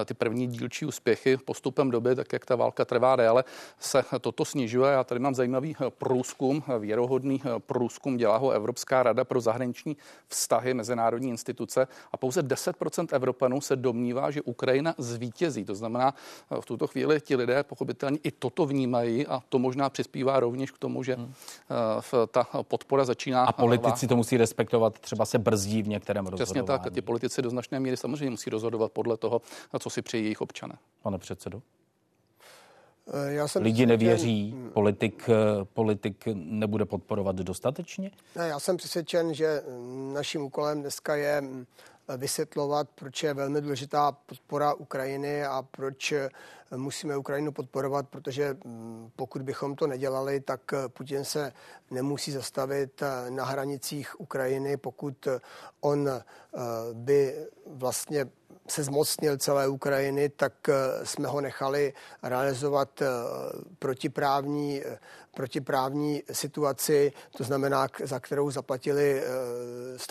ty 0.05 0.13
první 0.13 0.47
dílčí 0.47 0.85
úspěchy 0.85 1.37
postupem 1.37 1.91
doby, 1.91 2.15
tak 2.15 2.33
jak 2.33 2.45
ta 2.45 2.55
válka 2.55 2.85
trvá 2.85 3.15
déle, 3.15 3.43
se 3.79 4.03
toto 4.21 4.45
snižuje. 4.45 4.91
Já 4.91 5.03
tady 5.03 5.19
mám 5.19 5.35
zajímavý 5.35 5.75
průzkum, 5.89 6.63
věrohodný 6.79 7.41
průzkum, 7.59 8.17
dělá 8.17 8.37
ho 8.37 8.51
Evropská 8.51 9.03
rada 9.03 9.23
pro 9.23 9.41
zahraniční 9.41 9.97
vztahy, 10.27 10.73
mezinárodní 10.73 11.29
instituce 11.29 11.87
a 12.11 12.17
pouze 12.17 12.41
10% 12.41 13.07
Evropanů 13.11 13.61
se 13.61 13.75
domnívá, 13.75 14.31
že 14.31 14.41
Ukrajina 14.41 14.95
zvítězí. 14.97 15.65
To 15.65 15.75
znamená, 15.75 16.13
v 16.59 16.65
tuto 16.65 16.87
chvíli 16.87 17.21
ti 17.21 17.35
lidé 17.35 17.63
pochopitelně 17.63 18.19
i 18.23 18.31
toto 18.31 18.65
vnímají 18.65 19.27
a 19.27 19.43
to 19.49 19.59
možná 19.59 19.89
přispívá 19.89 20.39
rovněž 20.39 20.71
k 20.71 20.77
tomu, 20.77 21.03
že 21.03 21.15
hmm. 21.15 21.33
ta 22.31 22.47
podpora 22.77 23.05
začíná. 23.05 23.46
A 23.46 23.51
politici 23.51 24.07
to 24.07 24.15
musí 24.15 24.38
respektovat, 24.38 25.00
třeba 25.00 25.25
se 25.25 25.39
brzdí 25.39 25.84
v 25.84 25.88
některém 25.88 26.25
rozhodování. 26.25 26.46
Přesně 26.46 26.63
tak, 26.63 26.93
ti 26.93 27.01
politici 27.01 27.41
do 27.41 27.50
značné 27.50 27.79
míry 27.79 27.98
samozřejmě 27.98 28.29
musí 28.29 28.50
rozhodovat 28.50 28.91
podle 28.91 29.17
toho, 29.17 29.41
co 29.79 29.89
si 29.89 30.01
přejí 30.01 30.24
jejich 30.24 30.41
občané. 30.41 30.77
Pane 31.01 31.17
předsedo. 31.17 31.62
Eh, 33.13 33.34
já 33.34 33.48
jsem 33.48 33.63
Lidi 33.63 33.86
nevěří, 33.86 34.55
politik, 34.74 35.29
eh, 35.29 35.65
politik 35.65 36.27
nebude 36.34 36.86
podporovat 36.86 37.36
dostatečně? 37.36 38.12
Ne, 38.36 38.48
já 38.48 38.60
jsem 38.60 38.77
přesvědčen, 38.77 39.34
že 39.34 39.63
naším 40.13 40.41
úkolem 40.41 40.81
dneska 40.81 41.15
je 41.15 41.43
vysvětlovat, 42.17 42.89
proč 42.95 43.23
je 43.23 43.33
velmi 43.33 43.61
důležitá 43.61 44.11
podpora 44.11 44.73
Ukrajiny 44.73 45.45
a 45.45 45.61
proč 45.71 46.13
musíme 46.75 47.17
Ukrajinu 47.17 47.51
podporovat, 47.51 48.07
protože 48.09 48.57
mm, 48.65 49.11
pokud 49.15 49.41
bychom 49.41 49.75
to 49.75 49.87
nedělali, 49.87 50.39
tak 50.39 50.61
Putin 50.87 51.23
se 51.23 51.53
nemusí 51.91 52.31
zastavit 52.31 53.03
na 53.29 53.45
hranicích 53.45 54.19
Ukrajiny, 54.19 54.77
pokud 54.77 55.27
on 55.81 56.09
eh, 56.09 56.23
by 56.93 57.47
vlastně 57.65 58.25
se 58.67 58.83
zmocnil 58.83 59.38
celé 59.38 59.67
Ukrajiny, 59.67 60.29
tak 60.29 60.53
eh, 60.69 61.05
jsme 61.05 61.27
ho 61.27 61.41
nechali 61.41 61.93
realizovat 62.24 63.01
eh, 63.01 63.07
protiprávní 63.79 64.81
protiprávní 65.38 66.24
situaci, 66.31 67.12
to 67.38 67.43
znamená, 67.43 67.88
za 68.03 68.19
kterou 68.19 68.51
zaplatili 68.51 69.21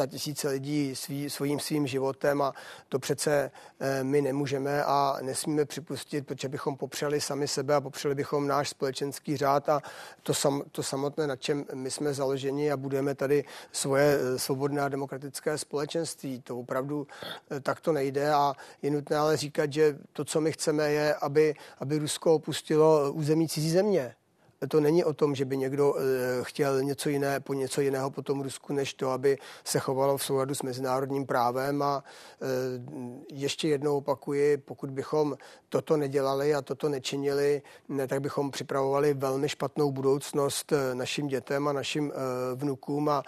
eh, 0.02 0.06
tisíce 0.06 0.48
lidí 0.48 0.96
svý, 0.96 1.30
svým 1.30 1.60
svým 1.60 1.86
životem 1.86 2.42
a 2.42 2.52
to 2.88 2.98
přece 2.98 3.50
eh, 3.80 4.04
my 4.04 4.22
nemůžeme 4.22 4.84
a 4.84 5.18
nesmíme 5.22 5.64
připustit, 5.64 6.26
protože 6.26 6.48
bychom 6.48 6.76
popřeli 6.76 7.20
sami 7.20 7.48
sebe 7.48 7.74
a 7.74 7.80
popřeli 7.80 8.14
bychom 8.14 8.46
náš 8.46 8.68
společenský 8.68 9.36
řád 9.36 9.68
a 9.68 9.82
to, 10.22 10.34
sam, 10.34 10.62
to 10.72 10.82
samotné, 10.82 11.26
na 11.26 11.36
čem 11.36 11.64
my 11.74 11.90
jsme 11.90 12.14
založeni 12.14 12.72
a 12.72 12.76
budeme 12.76 13.14
tady 13.14 13.44
svoje 13.72 14.18
eh, 14.18 14.38
svobodné 14.38 14.82
a 14.82 14.88
demokratické 14.88 15.58
společenství. 15.58 16.40
To 16.40 16.58
opravdu 16.58 17.06
tak 17.62 17.80
to 17.80 17.92
nejde 17.92 18.32
a 18.32 18.45
je 18.82 18.90
nutné 18.90 19.16
ale 19.16 19.36
říkat, 19.36 19.72
že 19.72 19.98
to, 20.12 20.24
co 20.24 20.40
my 20.40 20.52
chceme, 20.52 20.92
je, 20.92 21.14
aby, 21.14 21.54
aby 21.78 21.98
Rusko 21.98 22.34
opustilo 22.34 23.12
území 23.12 23.48
cizí 23.48 23.70
země 23.70 24.14
to 24.68 24.80
není 24.80 25.04
o 25.04 25.12
tom, 25.12 25.34
že 25.34 25.44
by 25.44 25.56
někdo 25.56 25.94
eh, 25.96 26.00
chtěl 26.42 26.82
něco 26.82 27.08
jiné, 27.08 27.40
po 27.40 27.54
něco 27.54 27.80
jiného 27.80 28.10
po 28.10 28.22
tom 28.22 28.40
Rusku, 28.40 28.72
než 28.72 28.94
to, 28.94 29.10
aby 29.10 29.38
se 29.64 29.78
chovalo 29.78 30.16
v 30.16 30.24
souladu 30.24 30.54
s 30.54 30.62
mezinárodním 30.62 31.26
právem. 31.26 31.82
A 31.82 32.04
eh, 32.04 32.46
ještě 33.32 33.68
jednou 33.68 33.96
opakuji, 33.96 34.56
pokud 34.56 34.90
bychom 34.90 35.36
toto 35.68 35.96
nedělali 35.96 36.54
a 36.54 36.62
toto 36.62 36.88
nečinili, 36.88 37.62
ne, 37.88 38.06
tak 38.06 38.20
bychom 38.20 38.50
připravovali 38.50 39.14
velmi 39.14 39.48
špatnou 39.48 39.90
budoucnost 39.90 40.72
eh, 40.72 40.94
našim 40.94 41.26
dětem 41.26 41.68
a 41.68 41.72
našim 41.72 42.12
vnukům 42.54 43.08
a 43.08 43.22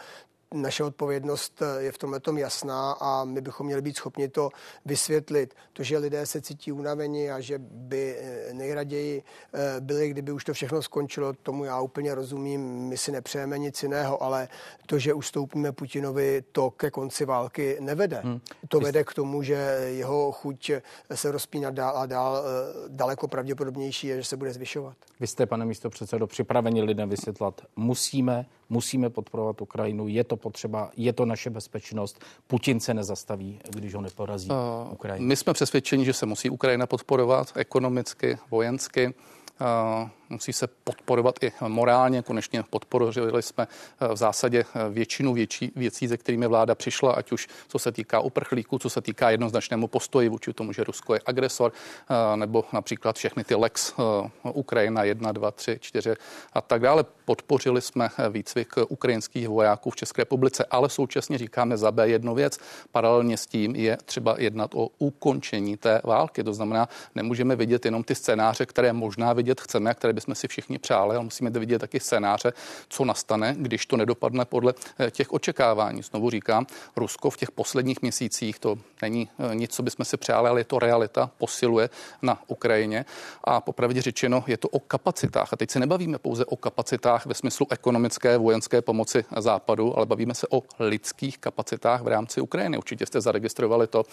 naše 0.55 0.85
odpovědnost 0.85 1.63
eh, 1.63 1.83
je 1.83 1.93
v 1.93 1.99
tomhle 1.99 2.21
tom 2.21 2.39
jasná 2.39 2.93
a 2.93 3.25
my 3.25 3.41
bychom 3.41 3.67
měli 3.67 3.83
být 3.83 3.97
schopni 3.97 4.29
to 4.29 4.51
vysvětlit. 4.85 5.55
To, 5.73 5.83
že 5.83 5.99
lidé 5.99 6.27
se 6.27 6.41
cítí 6.41 6.73
unaveni 6.73 7.31
a 7.31 7.41
že 7.41 7.59
by 7.59 8.17
eh, 8.19 8.55
nejraději 8.55 9.23
eh, 9.55 9.81
byli, 9.81 10.09
kdyby 10.11 10.33
už 10.33 10.45
to 10.45 10.53
všechno 10.53 10.83
skončilo, 10.83 11.33
tomu 11.33 11.65
já 11.65 11.81
úplně 11.81 12.15
rozumím. 12.15 12.61
My 12.61 12.97
si 12.97 13.13
nepřejeme 13.13 13.59
nic 13.59 13.83
jiného, 13.83 14.23
ale 14.23 14.49
to, 14.87 14.99
že 14.99 15.15
ustoupíme 15.15 15.73
Putinovi, 15.73 16.43
to 16.53 16.71
ke 16.71 16.91
konci 16.91 17.25
války 17.25 17.77
nevede. 17.81 18.21
Hmm. 18.25 18.41
To 18.69 18.81
vede 18.81 19.05
k 19.05 19.15
tomu, 19.15 19.43
že 19.43 19.55
jeho 19.85 20.33
chuť 20.33 20.71
se 21.15 21.33
rozpínat 21.33 21.75
dál 21.75 21.99
a 21.99 22.07
dál 22.07 22.45
daleko 22.89 23.29
pravděpodobnější 23.29 24.07
je, 24.07 24.17
že 24.17 24.25
se 24.25 24.37
bude 24.37 24.53
zvyšovat. 24.53 24.97
Vy 25.21 25.27
jste, 25.27 25.47
pane 25.47 25.65
místo 25.65 25.91
předsedo, 25.91 26.27
připraveni 26.27 26.83
lidem 26.83 27.09
vysvětlat, 27.09 27.61
musíme, 27.77 28.47
musíme 28.69 29.11
podporovat 29.11 29.61
Ukrajinu, 29.61 30.09
je 30.09 30.25
to 30.25 30.37
potřeba, 30.37 30.91
je 30.97 31.13
to 31.13 31.25
naše 31.25 31.51
bezpečnost. 31.51 32.25
Putin 32.47 32.81
se 32.81 32.95
nezastaví, 32.95 33.61
když 33.71 33.95
ho 33.95 34.01
neporazí 34.01 34.51
uh, 34.51 34.93
Ukrajina. 34.93 35.27
My 35.27 35.37
jsme 35.37 35.53
přesvědčeni, 35.53 36.05
že 36.05 36.13
se 36.13 36.27
musí 36.27 36.51
Ukrajina 36.51 36.87
podporovat 36.87 37.53
ekonomicky, 37.57 38.39
vojensky. 38.51 39.15
Uh, 39.61 40.09
musí 40.31 40.53
se 40.53 40.67
podporovat 40.85 41.43
i 41.43 41.53
morálně. 41.69 42.23
Konečně 42.23 42.63
podporovali 42.71 43.43
jsme 43.43 43.67
eh, 44.01 44.09
v 44.09 44.17
zásadě 44.17 44.65
eh, 44.75 44.89
většinu 44.91 45.35
větší 45.35 45.73
věcí, 45.77 46.09
ze 46.09 46.17
kterými 46.17 46.47
vláda 46.47 46.75
přišla, 46.75 47.13
ať 47.13 47.33
už 47.33 47.49
co 47.69 47.79
se 47.79 47.93
týká 47.93 48.21
uprchlíků, 48.21 48.79
co 48.79 48.91
se 48.91 49.01
týká 49.01 49.31
jednoznačnému 49.31 49.89
postoji 49.89 50.29
vůči 50.29 50.53
tomu, 50.53 50.73
že 50.73 50.85
Rusko 50.85 51.15
je 51.15 51.21
agresor, 51.27 51.73
eh, 51.73 52.37
nebo 52.37 52.65
například 52.73 53.17
všechny 53.17 53.45
ty 53.45 53.55
lex 53.55 53.95
Ukrajina 54.43 55.05
1, 55.05 55.33
2, 55.33 55.51
3, 55.51 55.79
4 55.81 56.15
a 56.53 56.61
tak 56.61 56.83
dále. 56.83 57.05
Podpořili 57.25 57.81
jsme 57.81 58.09
výcvik 58.31 58.75
ukrajinských 58.89 59.49
vojáků 59.49 59.91
v 59.91 59.97
České 59.97 60.23
republice, 60.23 60.65
ale 60.71 60.89
současně 60.89 61.39
říkáme 61.39 61.77
za 61.77 61.93
B 61.93 62.09
jednu 62.09 62.35
věc. 62.35 62.59
Paralelně 62.93 63.37
s 63.37 63.47
tím 63.47 63.77
je 63.77 63.97
třeba 64.05 64.35
jednat 64.39 64.75
o 64.75 64.89
ukončení 64.99 65.77
té 65.77 66.01
války. 66.05 66.45
To 66.45 66.55
znamená, 66.55 66.89
nemůžeme 67.15 67.57
vidět 67.57 67.85
jenom 67.85 68.05
ty 68.05 68.15
scénáře, 68.15 68.67
které 68.67 68.93
možná 68.93 69.33
vidět 69.33 69.61
chceme, 69.61 69.95
které 69.95 70.13
bychom 70.19 70.35
si 70.35 70.49
všichni 70.49 70.79
přáli, 70.79 71.17
ale 71.17 71.25
musíme 71.25 71.51
vidět 71.51 71.79
taky 71.79 72.01
scénáře, 72.01 72.53
co 72.89 73.05
nastane, 73.05 73.55
když 73.59 73.87
to 73.87 73.97
nedopadne 73.97 74.45
podle 74.45 74.75
eh, 74.99 75.11
těch 75.11 75.33
očekávání. 75.33 76.03
Znovu 76.03 76.31
říkám, 76.31 76.67
Rusko 76.97 77.31
v 77.31 77.37
těch 77.37 77.51
posledních 77.51 78.03
měsících, 78.03 78.59
to 78.59 78.79
není 79.03 79.29
eh, 79.39 79.55
nic, 79.55 79.75
co 79.75 79.83
bychom 79.83 80.05
si 80.05 80.17
přáli, 80.17 80.49
ale 80.49 80.61
je 80.61 80.65
to 80.65 80.79
realita, 80.79 81.31
posiluje 81.39 81.91
na 82.23 82.43
Ukrajině 82.47 83.05
a 83.45 83.61
popravdě 83.61 84.03
řečeno 84.03 84.45
je 84.47 84.57
to 84.57 84.69
o 84.69 84.81
kapacitách. 84.81 85.53
A 85.53 85.57
teď 85.57 85.71
se 85.71 85.81
nebavíme 85.81 86.19
pouze 86.19 86.45
o 86.45 86.57
kapacitách 86.57 87.27
ve 87.27 87.35
smyslu 87.35 87.67
ekonomické, 87.71 88.39
vojenské 88.39 88.83
pomoci 88.83 89.25
západu, 89.39 89.97
ale 89.97 90.07
bavíme 90.07 90.35
se 90.35 90.47
o 90.51 90.63
lidských 90.79 91.39
kapacitách 91.39 92.03
v 92.03 92.09
rámci 92.09 92.41
Ukrajiny. 92.41 92.79
Určitě 92.79 93.07
jste 93.07 93.21
zaregistrovali 93.21 93.87
to, 93.87 94.05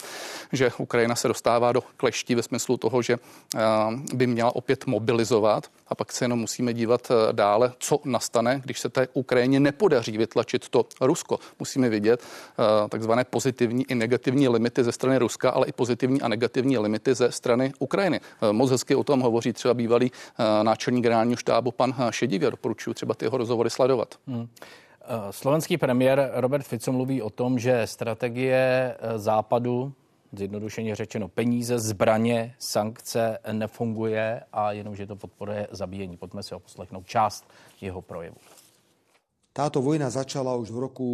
že 0.51 0.71
Ukrajina 0.77 1.15
se 1.15 1.27
dostává 1.27 1.71
do 1.71 1.81
kleští 1.97 2.35
ve 2.35 2.43
smyslu 2.43 2.77
toho, 2.77 3.01
že 3.01 3.13
eh, 3.13 3.59
by 4.13 4.27
měla 4.27 4.55
opět 4.55 4.85
mobilizovat 4.85 5.71
a 5.87 5.94
pak 5.95 6.11
se 6.11 6.25
jenom 6.25 6.39
musíme 6.39 6.73
dívat 6.73 7.11
eh, 7.11 7.33
dále, 7.33 7.73
co 7.79 7.99
nastane, 8.05 8.61
když 8.63 8.79
se 8.79 8.89
té 8.89 9.07
Ukrajině 9.13 9.59
nepodaří 9.59 10.17
vytlačit 10.17 10.69
to 10.69 10.85
Rusko. 11.01 11.39
Musíme 11.59 11.89
vidět 11.89 12.23
eh, 12.23 12.89
takzvané 12.89 13.23
pozitivní 13.23 13.85
i 13.91 13.95
negativní 13.95 14.47
limity 14.47 14.83
ze 14.83 14.91
strany 14.91 15.17
Ruska, 15.17 15.49
ale 15.49 15.67
i 15.67 15.71
pozitivní 15.71 16.21
a 16.21 16.27
negativní 16.27 16.77
limity 16.77 17.15
ze 17.15 17.31
strany 17.31 17.73
Ukrajiny. 17.79 18.19
Eh, 18.41 18.53
moc 18.53 18.71
hezky 18.71 18.95
o 18.95 19.03
tom 19.03 19.19
hovoří 19.19 19.53
třeba 19.53 19.73
bývalý 19.73 20.11
náčelník 20.63 21.03
generálního 21.03 21.37
štábu 21.37 21.71
pan 21.71 21.95
Šedivě. 22.09 22.51
Doporučuji 22.51 22.93
třeba 22.93 23.13
ty 23.13 23.25
jeho 23.25 23.37
rozhovory 23.37 23.69
sledovat. 23.69 24.15
Hmm. 24.27 24.47
Slovenský 25.31 25.77
premiér 25.77 26.31
Robert 26.33 26.63
Fico 26.63 26.91
mluví 26.91 27.21
o 27.21 27.29
tom, 27.29 27.59
že 27.59 27.87
strategie 27.87 28.95
západu 29.15 29.93
zjednodušeně 30.37 30.95
řečeno 30.95 31.27
peníze, 31.27 31.79
zbraně, 31.79 32.55
sankce 32.59 33.39
nefunguje 33.51 34.41
a 34.53 34.71
jenom, 34.71 34.95
že 34.95 35.07
to 35.07 35.15
podporuje 35.15 35.67
zabíjení. 35.71 36.17
Pojďme 36.17 36.43
si 36.43 36.53
ho 36.53 36.59
poslechnout 36.59 37.07
část 37.07 37.45
jeho 37.81 38.01
projevu. 38.01 38.37
Táto 39.53 39.81
vojna 39.81 40.09
začala 40.09 40.55
už 40.55 40.71
v 40.71 40.79
roku 40.79 41.07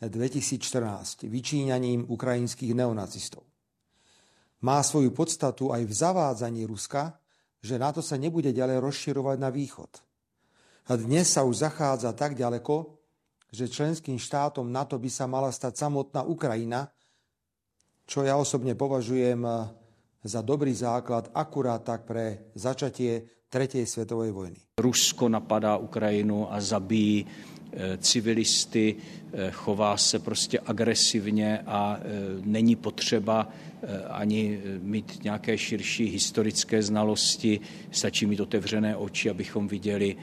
2014 0.00 1.22
vyčíňaním 1.28 2.08
ukrajinských 2.08 2.72
neonacistov. 2.74 3.44
Má 4.64 4.80
svoju 4.80 5.12
podstatu 5.12 5.68
aj 5.72 5.84
v 5.84 5.92
zavádzaní 5.92 6.64
Ruska, 6.64 7.20
že 7.60 7.76
NATO 7.76 8.00
sa 8.00 8.16
nebude 8.16 8.52
ďalej 8.52 8.80
rozširovať 8.80 9.36
na 9.36 9.52
východ. 9.52 9.92
A 10.88 10.96
dnes 10.96 11.28
sa 11.32 11.44
už 11.44 11.64
zachádza 11.64 12.12
tak 12.16 12.36
ďaleko, 12.36 12.96
že 13.52 13.68
členským 13.68 14.16
štátom 14.16 14.68
NATO 14.68 14.96
by 14.96 15.10
sa 15.12 15.28
mala 15.28 15.52
stať 15.52 15.76
samotná 15.76 16.24
Ukrajina, 16.24 16.88
čo 18.04 18.22
ja 18.22 18.36
osobne 18.36 18.76
považujem 18.76 19.44
za 20.24 20.40
dobrý 20.40 20.72
základ 20.72 21.28
akurát 21.36 21.84
tak 21.84 22.08
pre 22.08 22.52
začatie 22.56 23.44
tretej 23.54 23.86
svetovej 23.86 24.34
vojny. 24.34 24.58
Rusko 24.80 25.28
napadá 25.28 25.76
Ukrajinu 25.76 26.50
a 26.52 26.60
zabíjí 26.60 27.26
eh, 27.26 27.98
civilisty, 27.98 28.96
eh, 28.96 29.50
chová 29.50 29.96
se 29.96 30.18
prostě 30.18 30.60
agresivně 30.66 31.62
a 31.66 31.98
eh, 32.00 32.02
není 32.42 32.76
potřeba 32.76 33.48
ani 34.10 34.60
mít 34.80 35.24
nějaké 35.24 35.58
širší 35.58 36.04
historické 36.04 36.82
znalosti, 36.82 37.60
stačí 37.90 38.26
mít 38.26 38.40
otevřené 38.40 38.96
oči, 38.96 39.30
abychom 39.30 39.68
viděli, 39.68 40.16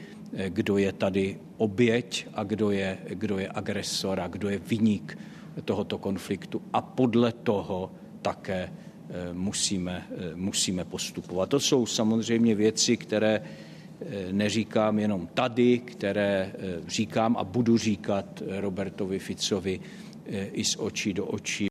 kdo 0.48 0.78
je 0.78 0.92
tady 0.92 1.38
oběť 1.56 2.26
a 2.34 2.42
kdo 2.44 2.70
je, 2.70 2.98
kdo 3.08 3.38
je 3.38 3.48
agresor 3.48 4.20
a 4.20 4.26
kdo 4.26 4.48
je 4.48 4.58
vyník 4.58 5.18
tohoto 5.64 5.98
konfliktu. 5.98 6.62
A 6.72 6.80
podle 6.80 7.32
toho 7.32 7.92
také 8.22 8.72
Eh, 9.12 9.32
musíme, 9.32 10.06
eh, 10.10 10.34
musíme 10.34 10.84
postupovat. 10.84 11.48
To 11.48 11.60
jsou 11.60 11.86
samozřejmě 11.86 12.54
věci, 12.54 12.96
které 12.96 13.42
eh, 14.00 14.32
neříkám 14.32 14.98
jenom 14.98 15.26
tady, 15.26 15.78
které 15.78 16.52
říkám 16.86 17.36
a 17.36 17.44
budu 17.44 17.78
říkat 17.78 18.42
Robertovi 18.60 19.18
Ficovi 19.18 19.80
i 20.52 20.64
z 20.64 20.76
očí 20.76 21.12
do 21.12 21.26
očí. 21.26 21.66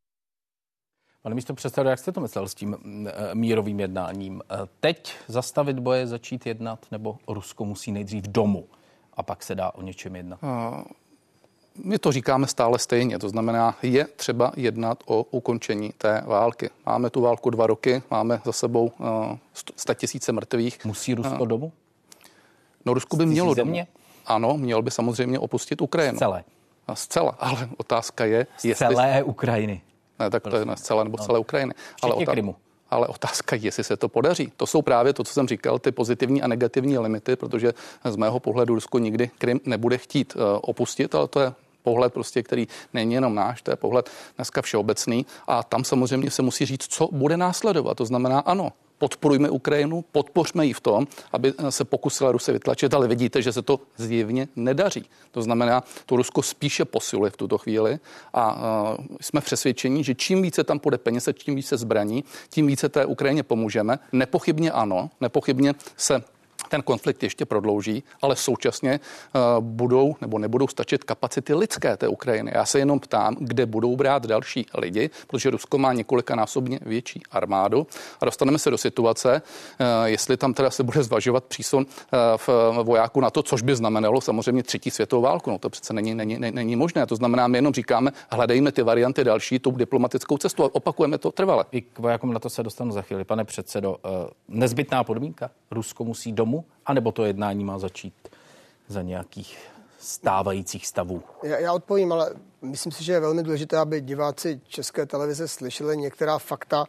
Pane 1.22 1.36
místo 1.36 1.54
předsedo, 1.54 1.90
jak 1.90 2.00
jste 2.00 2.12
to 2.12 2.22
myslel 2.22 2.48
s 2.48 2.56
tím 2.56 2.78
mírovým 3.34 3.80
jednáním? 3.80 4.42
Teď 4.80 5.16
zastavit 5.28 5.80
boje, 5.80 6.08
začít 6.08 6.46
jednat, 6.46 6.86
nebo 6.92 7.18
Rusko 7.28 7.66
musí 7.66 7.92
nejdřív 7.92 8.24
domů 8.24 8.68
a 9.14 9.24
pak 9.24 9.44
se 9.44 9.56
dá 9.56 9.72
o 9.72 9.82
něčem 9.82 10.16
jednat? 10.16 10.40
My 11.76 12.00
to 12.00 12.12
říkáme 12.12 12.48
stále 12.48 12.80
stejně, 12.80 13.20
to 13.20 13.30
znamená, 13.30 13.78
je 13.84 14.06
třeba 14.06 14.52
jednat 14.56 15.04
o 15.06 15.24
ukončení 15.24 15.94
té 15.98 16.24
války. 16.26 16.70
Máme 16.86 17.10
tu 17.10 17.22
válku 17.22 17.50
dva 17.50 17.68
roky, 17.68 18.04
máme 18.12 18.42
za 18.46 18.52
sebou 18.52 18.92
100 19.76 19.94
tisíce 19.94 20.32
mrtvých. 20.32 20.86
Musí 20.86 21.14
Rusko 21.14 21.46
domů? 21.46 21.72
No, 22.86 22.94
Rusko 22.94 23.18
by 23.18 23.26
mělo 23.26 23.54
země? 23.54 23.82
domů. 23.82 24.02
Ano, 24.26 24.58
měl 24.58 24.82
by 24.82 24.92
samozřejmě 24.92 25.40
opustit 25.40 25.82
Ukrajinu. 25.82 26.18
Celé. 26.18 26.44
Zcela, 26.94 27.36
ale 27.40 27.70
otázka 27.78 28.26
je, 28.26 28.48
z 28.58 28.66
jestli... 28.66 28.88
celé 28.88 29.24
Ukrajiny. 29.24 29.82
Ne, 30.20 30.30
tak 30.30 30.44
to 30.44 30.56
je 30.56 30.66
ne 30.66 30.78
zcela 30.78 31.04
nebo 31.04 31.18
no. 31.18 31.26
celé 31.26 31.40
Ukrajiny. 31.40 31.74
Ale, 32.02 32.14
otá... 32.14 32.32
Krymu. 32.32 32.56
Ale 32.92 33.08
otázka 33.08 33.56
je, 33.56 33.62
jestli 33.66 33.84
se 33.84 33.98
to 33.98 34.10
podaří. 34.10 34.52
To 34.58 34.68
jsou 34.68 34.82
právě 34.82 35.14
to, 35.14 35.24
co 35.24 35.34
jsem 35.34 35.48
říkal, 35.48 35.80
ty 35.80 35.92
pozitivní 35.92 36.42
a 36.42 36.48
negativní 36.48 36.98
limity, 36.98 37.36
protože 37.36 37.74
z 38.04 38.16
mého 38.16 38.40
pohledu 38.40 38.76
Rusko 38.76 39.00
nikdy 39.00 39.32
Krym 39.38 39.60
nebude 39.66 39.98
chtít 39.98 40.36
uh, 40.36 40.42
opustit, 40.62 41.16
ale 41.16 41.28
to 41.28 41.40
je 41.40 41.54
pohled, 41.84 42.14
prostě, 42.14 42.44
který 42.44 42.68
není 42.94 43.14
jenom 43.14 43.36
náš, 43.36 43.62
to 43.62 43.72
je 43.72 43.76
pohled 43.76 44.10
dneska 44.36 44.62
všeobecný. 44.62 45.26
A 45.48 45.64
tam 45.64 45.84
samozřejmě 45.84 46.32
se 46.32 46.42
musí 46.42 46.66
říct, 46.66 46.88
co 46.88 47.10
bude 47.12 47.38
následovat. 47.38 47.98
To 47.98 48.06
znamená, 48.06 48.40
ano, 48.40 48.72
podporujme 49.02 49.50
Ukrajinu, 49.50 50.06
podpořme 50.12 50.66
ji 50.66 50.74
v 50.74 50.80
tom, 50.80 51.08
aby 51.32 51.54
se 51.70 51.86
pokusila 51.86 52.32
Rusy 52.32 52.52
vytlačit, 52.52 52.94
ale 52.94 53.08
vidíte, 53.08 53.42
že 53.42 53.54
se 53.54 53.62
to 53.62 53.80
zjevně 53.98 54.48
nedaří. 54.56 55.06
To 55.32 55.42
znamená, 55.42 55.84
to 56.06 56.16
Rusko 56.16 56.42
spíše 56.42 56.86
posiluje 56.86 57.32
v 57.32 57.38
tuto 57.38 57.58
chvíli 57.58 58.00
a 58.34 58.44
uh, 58.54 59.06
jsme 59.22 59.42
přesvědčeni, 59.42 60.04
že 60.04 60.16
čím 60.16 60.42
více 60.42 60.64
tam 60.64 60.80
půjde 60.80 60.98
peněz, 60.98 61.30
tím 61.34 61.56
více 61.56 61.78
zbraní, 61.78 62.24
tím 62.50 62.68
více 62.68 62.90
té 62.90 63.06
Ukrajině 63.06 63.44
pomůžeme. 63.44 64.00
Nepochybně 64.12 64.72
ano, 64.72 65.10
nepochybně 65.22 65.74
se 65.98 66.24
ten 66.72 66.82
konflikt 66.82 67.24
ještě 67.24 67.46
prodlouží, 67.46 68.04
ale 68.22 68.36
současně 68.36 69.00
uh, 69.00 69.64
budou 69.64 70.16
nebo 70.22 70.40
nebudou 70.40 70.68
stačit 70.68 71.04
kapacity 71.04 71.54
lidské 71.54 71.98
té 71.98 72.08
Ukrajiny. 72.08 72.52
Já 72.56 72.66
se 72.66 72.80
jenom 72.80 73.00
ptám, 73.00 73.36
kde 73.40 73.66
budou 73.66 73.96
brát 73.96 74.26
další 74.26 74.66
lidi, 74.78 75.10
protože 75.28 75.50
Rusko 75.50 75.78
má 75.78 75.94
několikanásobně 75.94 76.80
větší 76.82 77.22
armádu 77.32 77.88
a 78.22 78.26
dostaneme 78.26 78.60
se 78.60 78.70
do 78.70 78.78
situace, 78.78 79.42
uh, 79.42 79.86
jestli 80.06 80.38
tam 80.38 80.54
teda 80.54 80.72
se 80.72 80.84
bude 80.84 81.04
zvažovat 81.04 81.44
přísun 81.44 81.86
uh, 81.86 82.20
v 82.38 82.50
vojáku 82.84 83.22
na 83.22 83.30
to, 83.30 83.44
což 83.44 83.62
by 83.62 83.76
znamenalo 83.76 84.22
samozřejmě 84.22 84.64
třetí 84.64 84.92
světovou 84.92 85.22
válku. 85.22 85.52
No 85.52 85.58
to 85.58 85.70
přece 85.70 85.94
není, 85.94 86.16
není, 86.16 86.40
není, 86.40 86.76
možné. 86.76 87.06
To 87.06 87.16
znamená, 87.16 87.48
my 87.48 87.58
jenom 87.58 87.74
říkáme, 87.74 88.12
hledejme 88.32 88.72
ty 88.72 88.84
varianty 88.84 89.24
další 89.24 89.60
tou 89.60 89.72
diplomatickou 89.72 90.38
cestu 90.38 90.64
a 90.64 90.70
opakujeme 90.76 91.18
to 91.18 91.32
trvale. 91.32 91.66
I 91.72 91.82
k 91.82 92.00
vojákům 92.00 92.34
na 92.34 92.40
to 92.40 92.50
se 92.50 92.64
dostanu 92.64 92.92
za 92.92 93.02
chvíli. 93.02 93.24
Pane 93.24 93.44
předsedo, 93.44 93.98
nezbytná 94.48 95.04
podmínka. 95.04 95.52
Rusko 95.72 96.04
musí 96.04 96.32
domů 96.32 96.61
anebo 96.86 97.12
to 97.12 97.26
jednání 97.26 97.64
má 97.64 97.80
začít 97.80 98.14
za 98.88 99.02
nějakých 99.02 99.58
stávajících 100.00 100.88
stavů? 100.88 101.24
Já, 101.44 101.60
já 101.60 101.74
odpovím, 101.74 102.12
ale 102.12 102.34
myslím 102.62 102.92
si, 102.92 103.04
že 103.04 103.14
je 103.14 103.20
velmi 103.20 103.44
důležité, 103.44 103.78
aby 103.78 104.02
diváci 104.02 104.62
České 104.68 105.06
televize 105.06 105.48
slyšeli 105.48 105.98
některá 105.98 106.40
fakta, 106.40 106.86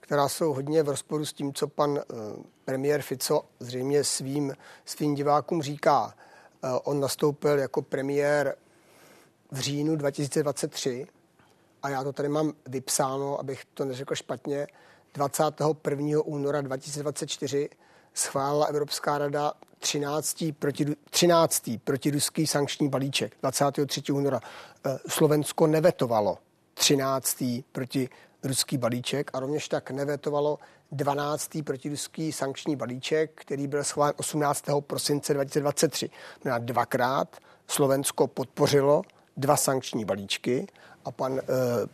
která 0.00 0.28
jsou 0.28 0.52
hodně 0.52 0.82
v 0.82 0.88
rozporu 0.88 1.24
s 1.24 1.32
tím, 1.32 1.54
co 1.54 1.68
pan 1.68 1.90
uh, 1.90 1.98
premiér 2.64 3.02
Fico 3.02 3.44
zřejmě 3.60 4.04
svým, 4.04 4.54
svým 4.84 5.14
divákům 5.14 5.62
říká. 5.62 6.04
Uh, 6.04 6.70
on 6.84 7.00
nastoupil 7.00 7.58
jako 7.58 7.82
premiér 7.82 8.56
v 9.50 9.60
říjnu 9.60 9.96
2023 9.96 11.06
a 11.82 11.88
já 11.88 12.04
to 12.04 12.12
tady 12.12 12.28
mám 12.28 12.52
vypsáno, 12.66 13.40
abych 13.40 13.64
to 13.74 13.84
neřekl 13.84 14.14
špatně, 14.14 14.66
21. 15.14 16.20
února 16.24 16.60
2024 16.60 17.68
schválila 18.16 18.66
Evropská 18.66 19.18
rada 19.18 19.52
13. 19.78 20.44
Proti, 20.58 20.86
13. 21.10 21.70
protiruský 21.84 22.46
sankční 22.46 22.88
balíček 22.88 23.36
23. 23.42 24.12
února. 24.12 24.40
Eh, 24.86 24.98
Slovensko 25.08 25.66
nevetovalo 25.66 26.38
13. 26.74 27.64
proti 27.72 28.08
ruský 28.44 28.78
balíček 28.78 29.30
a 29.32 29.40
rovněž 29.40 29.68
tak 29.68 29.90
nevetovalo 29.90 30.58
12. 30.92 31.62
protiruský 31.62 32.32
sankční 32.32 32.76
balíček, 32.76 33.30
který 33.34 33.66
byl 33.66 33.84
schválen 33.84 34.14
18. 34.16 34.64
prosince 34.80 35.34
2023. 35.34 36.10
Na 36.44 36.58
dvakrát 36.58 37.36
Slovensko 37.66 38.26
podpořilo 38.26 39.02
dva 39.36 39.56
sankční 39.56 40.04
balíčky 40.04 40.66
a 41.04 41.10
pan 41.10 41.38
e, 41.38 41.42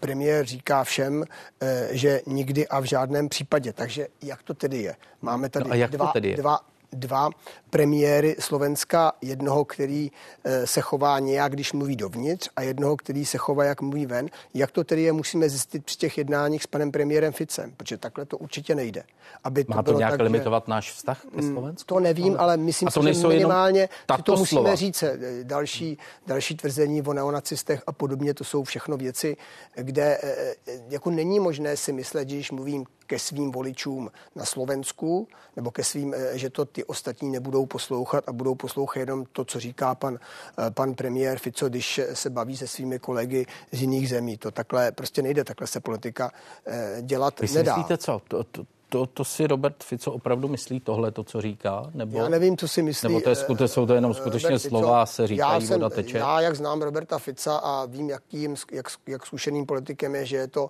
premiér 0.00 0.46
říká 0.46 0.85
všem, 0.85 1.24
e, 1.61 1.88
že 1.90 2.20
nikdy 2.26 2.68
a 2.68 2.81
v 2.81 2.85
žádném 2.85 3.28
případě. 3.28 3.72
Takže 3.72 4.09
jak 4.22 4.42
to 4.42 4.55
tedy 4.55 4.78
je? 4.78 4.96
Máme 5.22 5.48
tady 5.48 5.68
no 5.68 5.87
dva, 5.88 6.12
dva, 6.37 6.61
dva 6.92 7.31
premiéry 7.70 8.37
Slovenska, 8.38 9.12
jednoho, 9.20 9.64
který 9.64 10.11
eh, 10.44 10.66
se 10.66 10.81
chová 10.81 11.18
nějak, 11.18 11.52
když 11.52 11.72
mluví 11.72 11.96
dovnitř 11.96 12.48
a 12.57 12.62
jednoho, 12.62 12.96
který 12.96 13.24
se 13.24 13.38
chová, 13.38 13.64
jak 13.64 13.81
mluví 13.81 14.07
ven. 14.07 14.28
Jak 14.55 14.70
to 14.70 14.85
tedy 14.85 15.02
je, 15.02 15.12
musíme 15.12 15.48
zjistit 15.48 15.85
při 15.85 15.96
těch 15.96 16.18
jednáních 16.18 16.62
s 16.62 16.66
panem 16.66 16.92
premiérem 16.92 17.33
Ficem, 17.33 17.72
protože 17.76 17.98
takhle 17.98 18.24
to 18.24 18.38
určitě 18.38 18.74
nejde. 18.74 19.02
Aby 19.44 19.64
Má 19.68 19.83
to, 19.83 19.92
to 19.92 19.98
nějak 19.98 20.12
tak, 20.12 20.20
limitovat 20.20 20.64
že... 20.66 20.70
náš 20.70 20.92
vztah 20.92 21.22
ke 21.35 21.42
mm, 21.42 21.52
Slovensku? 21.52 21.87
To 21.87 22.00
nevím, 22.00 22.37
ale 22.38 22.57
myslím 22.57 22.88
si, 22.90 23.00
že 23.02 23.28
minimálně 23.28 23.88
to 24.24 24.37
musíme 24.37 24.61
slova. 24.61 24.74
říct. 24.74 25.02
Eh, 25.02 25.18
další, 25.42 25.98
další 26.26 26.57
tvrzení 26.57 27.02
o 27.02 27.12
neonacistech 27.12 27.83
a 27.87 27.92
podobně, 27.92 28.35
to 28.35 28.44
jsou 28.44 28.64
všechno 28.64 28.96
věci, 28.96 29.37
kde 29.74 30.18
eh, 30.22 30.55
jako 30.88 31.11
není 31.11 31.40
možné 31.40 31.76
si 31.76 31.92
myslet, 31.92 32.28
že 32.28 32.37
když 32.37 32.50
mluvím 32.50 32.85
ke 33.07 33.18
svým 33.18 33.52
voličům 33.52 34.11
na 34.37 34.44
Slovensku, 34.44 35.28
nebo 35.57 35.70
ke 35.70 35.85
svým, 35.85 36.14
že 36.33 36.50
to 36.50 36.64
ty 36.64 36.81
ostatní 36.84 37.30
nebudou 37.30 37.52
budou 37.52 37.66
poslouchat 37.66 38.24
a 38.28 38.32
budou 38.32 38.54
poslouchat 38.54 39.00
jenom 39.00 39.24
to, 39.32 39.44
co 39.44 39.60
říká 39.60 39.94
pan, 39.94 40.18
eh, 40.18 40.70
pan 40.70 40.94
premiér 40.94 41.38
Fico, 41.38 41.68
když 41.68 42.00
se 42.12 42.30
baví 42.30 42.56
se 42.56 42.66
svými 42.66 42.98
kolegy 42.98 43.46
z 43.72 43.80
jiných 43.80 44.08
zemí. 44.08 44.36
To 44.36 44.50
takhle 44.50 44.92
prostě 44.92 45.22
nejde, 45.22 45.44
takhle 45.44 45.66
se 45.66 45.80
politika 45.80 46.32
eh, 46.66 47.02
dělat 47.02 47.40
Vy 47.40 47.48
nedá. 47.48 47.76
Myslíte 47.76 47.98
co? 47.98 48.20
To, 48.28 48.44
to, 48.44 48.64
to, 48.92 49.07
to 49.07 49.24
si 49.24 49.46
Robert 49.46 49.85
Fico 49.85 50.12
opravdu 50.12 50.48
myslí 50.48 50.81
tohle, 50.81 51.11
to, 51.11 51.24
co 51.24 51.40
říká? 51.40 51.90
Nebo, 51.94 52.18
já 52.18 52.28
nevím, 52.28 52.57
co 52.57 52.68
si 52.68 52.83
myslí. 52.83 53.09
Nebo 53.09 53.20
to 53.20 53.31
je, 53.31 53.37
skute, 53.37 53.68
jsou 53.68 53.87
to 53.87 53.94
jenom 53.94 54.14
skutečně 54.14 54.48
Robert 54.48 54.62
slova, 54.62 55.05
Fico, 55.05 55.14
se 55.14 55.26
říkají, 55.26 55.62
já 55.62 55.66
jsem, 55.66 55.81
voda 55.81 55.90
teče? 55.90 56.18
Já, 56.18 56.40
jak 56.40 56.57
znám 56.57 56.83
Roberta 56.83 57.18
Fica 57.18 57.57
a 57.57 57.85
vím, 57.87 58.11
jakým, 58.11 58.57
jak, 58.72 58.87
jak 59.07 59.26
zkušeným 59.26 59.66
politikem 59.66 60.14
je, 60.14 60.26
že 60.26 60.37
je 60.37 60.48
to 60.48 60.62
uh, 60.62 60.68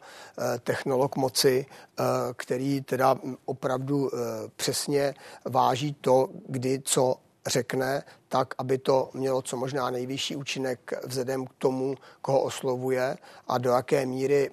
technolog 0.63 1.17
moci, 1.17 1.67
uh, 1.99 2.07
který 2.37 2.81
teda 2.81 3.17
opravdu 3.45 4.11
přesně 4.57 5.15
váží 5.45 5.97
to, 6.01 6.29
kdy 6.49 6.81
co 6.85 7.17
řekne, 7.47 8.03
tak, 8.29 8.55
aby 8.59 8.79
to 8.79 9.11
mělo 9.15 9.43
co 9.43 9.57
možná 9.57 9.91
nejvyšší 9.91 10.37
účinek 10.37 10.93
vzhledem 11.07 11.47
k 11.47 11.51
tomu, 11.59 11.95
koho 12.21 12.41
oslovuje 12.41 13.17
a 13.49 13.59
do 13.59 13.71
jaké 13.71 14.07
míry 14.07 14.51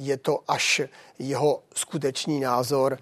je 0.00 0.16
to 0.16 0.38
až 0.48 0.80
jeho 1.18 1.62
skutečný 1.74 2.40
názor, 2.40 2.98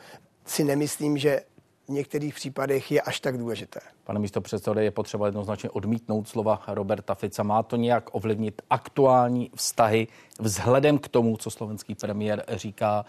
si 0.46 0.64
nemyslím, 0.64 1.18
že 1.18 1.40
v 1.88 1.90
některých 1.90 2.34
případech 2.34 2.92
je 2.92 3.00
až 3.00 3.20
tak 3.20 3.38
důležité. 3.38 3.80
Pane 4.04 4.18
místo 4.18 4.40
předsedo, 4.40 4.80
je 4.80 4.90
potřeba 4.90 5.26
jednoznačně 5.26 5.70
odmítnout 5.70 6.28
slova 6.28 6.62
Roberta 6.68 7.14
Fica. 7.14 7.42
Má 7.42 7.62
to 7.62 7.76
nějak 7.76 8.14
ovlivnit 8.14 8.62
aktuální 8.70 9.50
vztahy 9.54 10.06
vzhledem 10.40 10.98
k 10.98 11.08
tomu, 11.08 11.36
co 11.36 11.50
slovenský 11.50 11.94
premiér 11.94 12.44
říká 12.48 13.04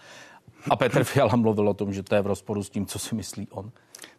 A 0.70 0.76
Petr 0.76 1.04
Fiala 1.04 1.36
mluvil 1.36 1.68
o 1.68 1.74
tom, 1.74 1.92
že 1.92 2.02
to 2.02 2.14
je 2.14 2.22
v 2.22 2.26
rozporu 2.26 2.62
s 2.62 2.70
tím, 2.70 2.86
co 2.86 2.98
si 2.98 3.14
myslí 3.14 3.48
on 3.50 3.72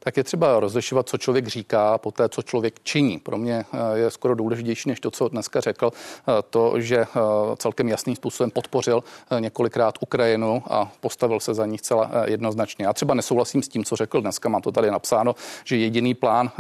tak 0.04 0.18
je 0.18 0.24
třeba 0.24 0.60
rozlišovat, 0.60 1.10
co 1.10 1.18
člověk 1.18 1.48
říká, 1.48 1.98
po 1.98 2.12
té, 2.12 2.30
co 2.30 2.42
člověk 2.42 2.80
činí. 2.84 3.20
Pro 3.20 3.38
mě 3.38 3.66
eh, 3.74 3.98
je 3.98 4.12
skoro 4.12 4.36
důležitější 4.36 4.90
než 4.90 5.00
to, 5.00 5.12
co 5.12 5.28
dneska 5.28 5.62
řekl, 5.62 5.92
eh, 5.94 6.32
to, 6.50 6.80
že 6.80 6.98
eh, 6.98 7.08
celkem 7.56 7.88
jasným 7.88 8.16
způsobem 8.16 8.52
podpořil 8.52 9.04
několikrát 9.40 9.96
Ukrajinu 10.02 10.64
a 10.70 10.92
postavil 11.00 11.40
se 11.40 11.54
za 11.54 11.66
ní 11.66 11.78
zcela 11.78 12.12
jednoznačně. 12.26 12.86
Já 12.86 12.94
třeba 12.94 13.14
nesouhlasím 13.14 13.64
s 13.64 13.68
tím, 13.68 13.86
co 13.86 13.96
řekl 13.96 14.22
dneska, 14.22 14.50
mám 14.50 14.62
to 14.62 14.72
tady 14.72 14.92
napsáno, 14.92 15.36
že 15.64 15.78
jediný 15.78 16.14
plán 16.14 16.52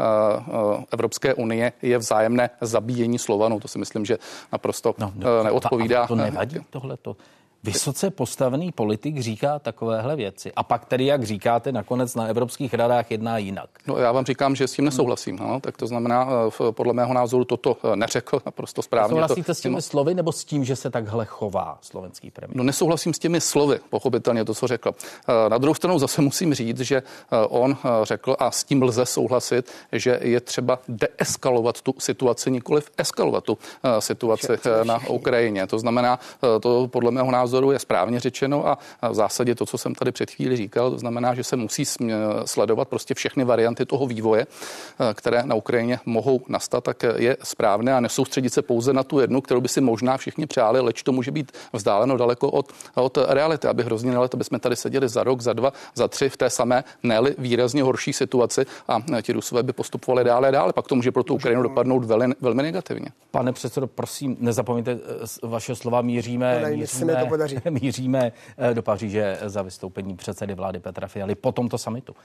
Evropské 0.91 1.33
unie 1.33 1.73
je 1.81 1.97
vzájemné 1.97 2.49
zabíjení 2.61 3.19
Slovanů. 3.19 3.59
To 3.59 3.67
si 3.67 3.79
myslím, 3.79 4.05
že 4.05 4.17
naprosto 4.51 4.95
no, 4.97 5.13
no, 5.15 5.43
neodpovídá. 5.43 6.07
To 6.07 6.15
nevadí 6.15 6.59
tohleto 6.69 7.15
vysoce 7.63 8.09
postavený 8.09 8.71
politik 8.71 9.19
říká 9.19 9.59
takovéhle 9.59 10.15
věci. 10.15 10.51
A 10.55 10.63
pak 10.63 10.85
tedy, 10.85 11.05
jak 11.05 11.23
říkáte, 11.23 11.71
nakonec 11.71 12.15
na 12.15 12.25
evropských 12.25 12.73
radách 12.73 13.11
jedná 13.11 13.37
jinak. 13.37 13.69
No 13.87 13.97
já 13.97 14.11
vám 14.11 14.25
říkám, 14.25 14.55
že 14.55 14.67
s 14.67 14.73
tím 14.73 14.85
nesouhlasím. 14.85 15.35
No. 15.35 15.59
Tak 15.59 15.77
to 15.77 15.87
znamená, 15.87 16.27
eh, 16.67 16.71
podle 16.71 16.93
mého 16.93 17.13
názoru 17.13 17.45
toto 17.45 17.77
eh, 17.83 17.95
neřekl 17.95 18.41
naprosto 18.45 18.81
správně. 18.81 19.09
Souhlasíte 19.09 19.43
to, 19.43 19.55
s 19.55 19.61
těmi 19.61 19.75
no. 19.75 19.81
slovy 19.81 20.13
nebo 20.13 20.31
s 20.31 20.45
tím, 20.45 20.65
že 20.65 20.75
se 20.75 20.89
takhle 20.89 21.25
chová 21.25 21.77
slovenský 21.81 22.31
premiér? 22.31 22.57
No 22.57 22.63
nesouhlasím 22.63 23.13
s 23.13 23.19
těmi 23.19 23.41
slovy, 23.41 23.79
pochopitelně 23.89 24.45
to, 24.45 24.53
co 24.53 24.67
řekl. 24.67 24.95
Eh, 25.27 25.49
na 25.49 25.57
druhou 25.57 25.73
stranu 25.73 25.99
zase 25.99 26.21
musím 26.21 26.53
říct, 26.53 26.79
že 26.79 27.03
on 27.49 27.77
řekl 28.03 28.35
a 28.39 28.51
s 28.51 28.63
tím 28.63 28.83
lze 28.83 29.05
souhlasit, 29.05 29.71
že 29.91 30.19
je 30.21 30.41
třeba 30.41 30.79
deeskalovat 30.87 31.81
tu 31.81 31.95
situaci, 31.99 32.51
nikoli 32.51 32.81
eskalovat 32.97 33.43
tu 33.43 33.57
situaci 33.99 34.47
na 34.83 35.07
Ukrajině. 35.07 35.67
To 35.67 35.79
znamená, 35.79 36.19
to 36.61 36.87
podle 36.87 37.11
mého 37.11 37.31
názoru 37.31 37.50
názoru 37.51 37.71
je 37.71 37.79
správně 37.79 38.19
řečeno 38.19 38.67
a 38.67 38.77
v 39.09 39.13
zásadě 39.13 39.55
to, 39.55 39.65
co 39.65 39.77
jsem 39.77 39.95
tady 39.95 40.11
před 40.11 40.31
chvíli 40.31 40.55
říkal, 40.55 40.91
to 40.91 40.97
znamená, 40.97 41.35
že 41.35 41.43
se 41.43 41.55
musí 41.55 41.83
sledovat 42.45 42.87
prostě 42.87 43.13
všechny 43.13 43.43
varianty 43.43 43.85
toho 43.85 44.07
vývoje, 44.07 44.47
eh, 44.47 45.13
které 45.13 45.43
na 45.43 45.55
Ukrajině 45.55 45.99
mohou 46.05 46.41
nastat, 46.47 46.83
tak 46.83 47.03
je 47.15 47.37
správné 47.43 47.93
a 47.93 47.99
nesoustředit 47.99 48.53
se 48.53 48.61
pouze 48.61 48.93
na 48.93 49.03
tu 49.03 49.19
jednu, 49.19 49.41
kterou 49.41 49.61
by 49.61 49.67
si 49.67 49.81
možná 49.81 50.17
všichni 50.17 50.47
přáli, 50.47 50.79
leč 50.79 51.03
to 51.03 51.11
může 51.11 51.31
být 51.31 51.51
vzdáleno 51.73 52.17
daleko 52.17 52.49
od, 52.51 52.71
od 52.95 53.17
reality, 53.27 53.67
aby 53.67 53.83
hrozně 53.83 54.11
nelet, 54.11 54.33
aby 54.33 54.43
jsme 54.43 54.59
tady 54.59 54.75
seděli 54.75 55.09
za 55.09 55.23
rok, 55.23 55.41
za 55.41 55.53
dva, 55.53 55.73
za 55.95 56.07
tři 56.07 56.29
v 56.29 56.37
té 56.37 56.49
samé, 56.49 56.83
ne 57.03 57.19
výrazně 57.37 57.83
horší 57.83 58.13
situaci 58.13 58.65
a 58.87 59.21
ti 59.21 59.33
Rusové 59.33 59.63
by 59.63 59.73
postupovali 59.73 60.23
dále 60.23 60.47
a 60.47 60.51
dále. 60.51 60.73
Pak 60.73 60.87
to 60.87 60.95
může 60.95 61.11
pro 61.11 61.23
tu 61.23 61.35
Ukrajinu 61.35 61.63
dopadnout 61.63 62.05
velmi, 62.05 62.35
velmi 62.41 62.63
negativně. 62.63 63.07
Pane 63.31 63.53
předsedo, 63.53 63.87
prosím, 63.87 64.37
nezapomeňte 64.39 64.91
eh, 64.91 65.47
vaše 65.47 65.75
slova, 65.75 66.01
míříme, 66.01 66.61
míříme 66.69 67.15
podaří. 67.41 67.57
Míříme 67.81 68.31
eh, 68.57 68.73
do 68.73 68.81
Paříže 68.81 69.37
za 69.45 69.61
vystoupení 69.61 70.15
předsedy 70.15 70.53
vlády 70.53 70.79
Petra 70.79 71.07
Fialy 71.07 71.35
po 71.35 71.51
tomto 71.51 71.77
samitu 71.77 72.15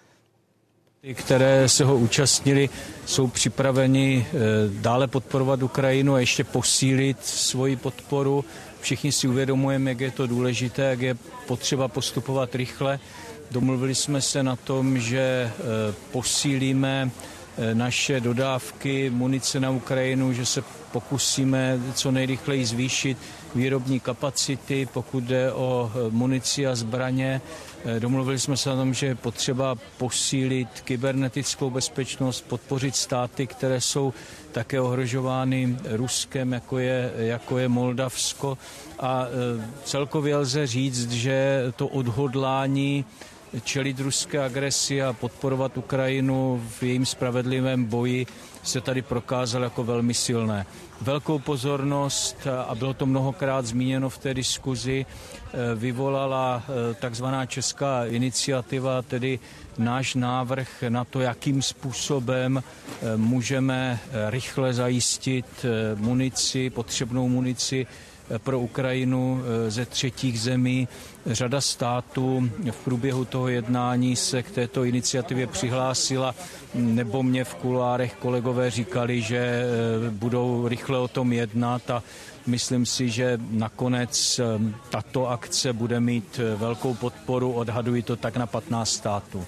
které 1.14 1.68
se 1.68 1.84
ho 1.84 1.96
účastnili, 1.96 2.68
jsou 3.06 3.26
připraveni 3.26 4.26
eh, 4.28 4.38
dále 4.80 5.06
podporovat 5.06 5.62
Ukrajinu 5.62 6.14
a 6.14 6.20
ještě 6.20 6.44
posílit 6.44 7.24
svoji 7.24 7.76
podporu. 7.76 8.44
Všichni 8.80 9.12
si 9.12 9.28
uvědomujeme, 9.28 9.90
jak 9.90 10.00
je 10.00 10.10
to 10.10 10.26
důležité, 10.26 10.82
jak 10.82 11.00
je 11.00 11.14
potřeba 11.46 11.88
postupovat 11.88 12.54
rychle. 12.54 12.98
Domluvili 13.50 13.94
jsme 13.94 14.20
se 14.20 14.42
na 14.42 14.56
tom, 14.56 14.98
že 14.98 15.18
eh, 15.20 15.52
posílíme 16.12 17.10
naše 17.74 18.20
dodávky 18.20 19.10
munice 19.10 19.60
na 19.60 19.70
Ukrajinu, 19.70 20.32
že 20.32 20.46
se 20.46 20.62
pokusíme 20.92 21.80
co 21.94 22.10
nejrychleji 22.10 22.66
zvýšit 22.66 23.18
výrobní 23.54 24.00
kapacity, 24.00 24.88
pokud 24.92 25.24
jde 25.24 25.52
o 25.52 25.92
e, 25.94 26.10
munici 26.10 26.66
a 26.66 26.74
zbraně. 26.74 27.40
E, 27.84 28.00
domluvili 28.00 28.38
jsme 28.38 28.56
se 28.56 28.70
na 28.70 28.76
tom, 28.76 28.94
že 28.94 29.06
je 29.06 29.14
potřeba 29.14 29.74
posílit 29.96 30.68
kybernetickou 30.80 31.70
bezpečnost, 31.70 32.40
podpořit 32.48 32.96
státy, 32.96 33.46
které 33.46 33.80
jsou 33.80 34.12
také 34.52 34.80
ohrožovány 34.80 35.76
Ruskem, 35.90 36.52
jako 36.52 36.78
je, 36.78 37.12
jako 37.16 37.58
je 37.58 37.68
Moldavsko. 37.68 38.58
A 39.00 39.26
celkově 39.84 40.36
lze 40.36 40.66
říct, 40.66 41.10
že 41.10 41.62
to 41.76 41.88
odhodlání 41.88 43.04
čelit 43.64 44.00
ruské 44.00 44.44
agresi 44.44 45.02
a 45.02 45.12
podporovat 45.12 45.76
Ukrajinu 45.78 46.62
v 46.78 46.82
jejím 46.82 47.06
spravedlivém 47.06 47.84
boji 47.84 48.26
se 48.62 48.80
tady 48.80 49.02
prokázal 49.02 49.62
jako 49.62 49.84
velmi 49.84 50.14
silné. 50.14 50.66
Velkou 51.00 51.38
pozornost, 51.38 52.36
a 52.66 52.74
bylo 52.74 52.94
to 52.94 53.06
mnohokrát 53.06 53.66
zmíněno 53.66 54.08
v 54.08 54.18
té 54.18 54.34
diskuzi, 54.34 55.06
eh, 55.06 55.74
vyvolala 55.74 56.62
eh, 56.68 56.94
takzvaná 56.94 57.46
česká 57.46 58.04
iniciativa, 58.06 59.02
tedy 59.02 59.38
náš 59.78 60.14
návrh 60.14 60.68
na 60.88 61.04
to, 61.04 61.20
jakým 61.20 61.62
způsobem 61.62 62.62
eh, 62.62 63.16
můžeme 63.16 63.98
rychle 64.28 64.74
zajistit 64.74 65.66
munici, 65.96 66.70
potřebnou 66.70 67.28
munici 67.28 67.86
pro 68.38 68.60
Ukrajinu 68.60 69.40
eh, 69.40 69.70
ze 69.70 69.86
třetích 69.86 70.40
zemí. 70.40 70.88
Řada 71.26 71.60
států 71.60 72.50
v 72.70 72.76
průběhu 72.84 73.24
toho 73.24 73.48
jednání 73.48 74.16
se 74.16 74.42
k 74.42 74.50
této 74.50 74.84
iniciativě 74.84 75.46
přihlásila, 75.46 76.34
nebo 76.74 77.22
mě 77.22 77.44
v 77.44 77.54
kuloárech 77.54 78.14
kolegové 78.14 78.70
říkali, 78.70 79.20
že 79.20 79.38
eh, 79.38 80.10
budou 80.10 80.68
rychle 80.68 80.98
o 80.98 81.08
tom 81.08 81.32
jednat 81.32 81.90
a 81.90 82.02
myslím 82.46 82.86
si, 82.86 83.10
že 83.10 83.38
nakonec 83.50 84.38
eh, 84.38 84.44
tato 84.90 85.28
akce 85.30 85.72
bude 85.72 86.00
mít 86.00 86.40
velkou 86.56 86.94
podporu, 86.94 87.52
odhaduji 87.52 88.02
to 88.02 88.16
tak 88.16 88.36
na 88.36 88.46
15 88.46 88.90
států. 88.90 89.44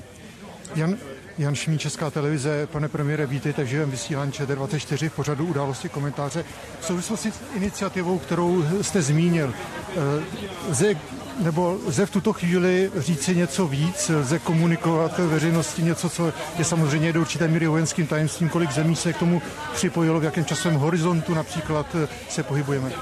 Jan, 0.74 0.96
Jan 1.38 1.54
Šmí, 1.54 1.78
Česká 1.78 2.10
televize. 2.10 2.66
Pane 2.66 2.88
premiére, 2.88 3.26
vítejte 3.26 3.64
v 3.64 3.66
živém 3.66 3.90
vysílání 3.90 4.32
ČT24 4.32 5.08
v 5.08 5.12
pořadu 5.12 5.46
události 5.46 5.88
komentáře. 5.88 6.44
V 6.80 6.84
souvislosti 6.84 7.32
s 7.32 7.40
iniciativou, 7.54 8.18
kterou 8.18 8.64
jste 8.82 9.02
zmínil, 9.02 9.54
eh, 9.54 10.24
lze, 10.70 10.94
nebo 11.40 11.78
lze 11.86 12.06
v 12.06 12.10
tuto 12.10 12.32
chvíli 12.32 12.90
říci 12.96 13.36
něco 13.36 13.66
víc, 13.66 14.08
lze 14.08 14.38
komunikovat 14.38 15.18
veřejnosti 15.18 15.82
něco, 15.82 16.10
co 16.10 16.32
je 16.58 16.64
samozřejmě 16.64 17.12
do 17.12 17.20
určité 17.20 17.48
míry 17.48 17.66
vojenským 17.66 18.06
tajemstvím, 18.06 18.48
kolik 18.48 18.72
zemí 18.72 18.96
se 18.96 19.12
k 19.12 19.18
tomu 19.18 19.42
připojilo, 19.74 20.20
v 20.20 20.24
jakém 20.24 20.44
časovém 20.44 20.78
horizontu 20.78 21.34
například 21.34 21.86
eh, 22.04 22.08
se 22.28 22.42
pohybujeme? 22.42 22.92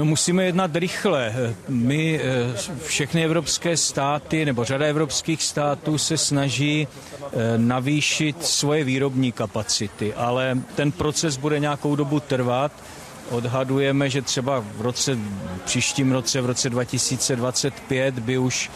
No 0.00 0.06
musíme 0.06 0.44
jednat 0.44 0.76
rychle. 0.76 1.34
My 1.68 2.20
eh, 2.22 2.56
všechny 2.86 3.24
evropské 3.24 3.76
státy 3.76 4.44
nebo 4.44 4.64
řada 4.64 4.86
evropských 4.86 5.42
států 5.42 5.98
se 5.98 6.16
snaží 6.16 6.88
eh, 7.22 7.28
navýšit 7.56 8.44
svoje 8.44 8.84
výrobní 8.84 9.32
kapacity, 9.32 10.14
ale 10.14 10.58
ten 10.76 10.92
proces 10.92 11.36
bude 11.36 11.58
nějakou 11.58 11.96
dobu 11.96 12.20
trvat. 12.20 12.72
Odhadujeme, 13.30 14.10
že 14.10 14.22
třeba 14.22 14.64
v 14.76 14.80
roce, 14.80 15.18
příštím 15.64 16.12
roce, 16.12 16.40
v 16.40 16.46
roce 16.46 16.70
2025 16.70 18.18
by 18.18 18.38
už 18.38 18.70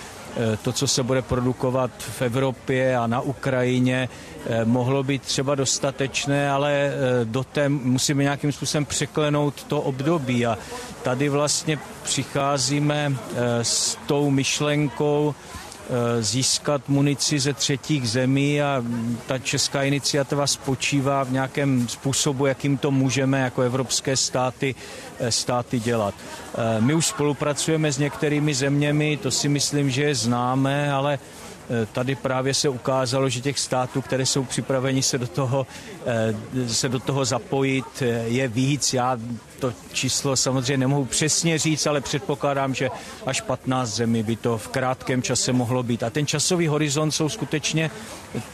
to, 0.62 0.72
co 0.72 0.86
se 0.86 1.02
bude 1.02 1.22
produkovat 1.22 1.90
v 1.98 2.22
Evropě 2.22 2.96
a 2.96 3.06
na 3.06 3.20
Ukrajině, 3.20 4.08
eh, 4.46 4.64
mohlo 4.64 5.02
být 5.02 5.22
třeba 5.22 5.54
dostatečné, 5.54 6.50
ale 6.50 6.72
eh, 6.72 7.24
do 7.24 7.44
té 7.44 7.68
musíme 7.68 8.22
nějakým 8.22 8.52
způsobem 8.52 8.84
překlenout 8.84 9.64
to 9.64 9.80
období. 9.80 10.46
A 10.46 10.58
tady 11.02 11.28
vlastně 11.28 11.78
přicházíme 12.02 13.16
s 13.62 13.98
tou 14.06 14.30
myšlenkou, 14.30 15.34
Eh, 15.34 15.63
získat 16.20 16.88
munici 16.88 17.38
ze 17.38 17.52
třetích 17.52 18.10
zemí 18.10 18.62
a 18.62 18.84
ta 19.26 19.38
česká 19.38 19.82
iniciativa 19.82 20.46
spočívá 20.46 21.24
v 21.24 21.32
nějakém 21.32 21.88
způsobu, 21.88 22.46
jakým 22.46 22.78
to 22.78 22.90
můžeme 22.90 23.40
jako 23.40 23.62
evropské 23.62 24.16
státy, 24.16 24.74
eh, 25.18 25.32
státy 25.32 25.80
dělat. 25.80 26.14
Eh, 26.54 26.80
my 26.80 26.94
už 26.94 27.06
spolupracujeme 27.06 27.92
s 27.92 27.98
některými 27.98 28.54
zeměmi, 28.54 29.16
to 29.16 29.30
si 29.30 29.48
myslím, 29.48 29.90
že 29.90 30.02
je 30.02 30.14
známe, 30.14 30.92
ale 30.92 31.18
Eh, 31.18 31.43
tady 31.92 32.14
právě 32.14 32.54
se 32.54 32.68
ukázalo, 32.68 33.28
že 33.28 33.40
těch 33.40 33.58
států, 33.58 34.02
které 34.02 34.26
jsou 34.26 34.44
připraveni 34.44 35.02
se 35.02 35.18
do 35.18 35.26
toho, 35.26 35.66
eh, 36.06 36.68
se 36.68 36.88
do 36.88 37.00
toho 37.00 37.24
zapojit, 37.24 38.02
eh, 38.02 38.06
je 38.26 38.48
víc. 38.48 38.94
Já 38.94 39.18
to 39.60 39.72
číslo 39.92 40.36
samozřejmě 40.36 40.76
nemohu 40.76 41.04
přesně 41.04 41.58
říct, 41.58 41.86
ale 41.86 42.00
předpokládám, 42.00 42.74
že 42.74 42.90
až 43.26 43.40
15 43.40 43.88
zemí 43.88 44.22
by 44.22 44.36
to 44.36 44.58
v 44.58 44.68
krátkém 44.68 45.22
čase 45.22 45.52
mohlo 45.52 45.82
být. 45.82 46.02
A 46.02 46.10
ten 46.10 46.26
časový 46.26 46.66
horizont 46.66 47.10
jsou 47.10 47.28
skutečně, 47.28 47.90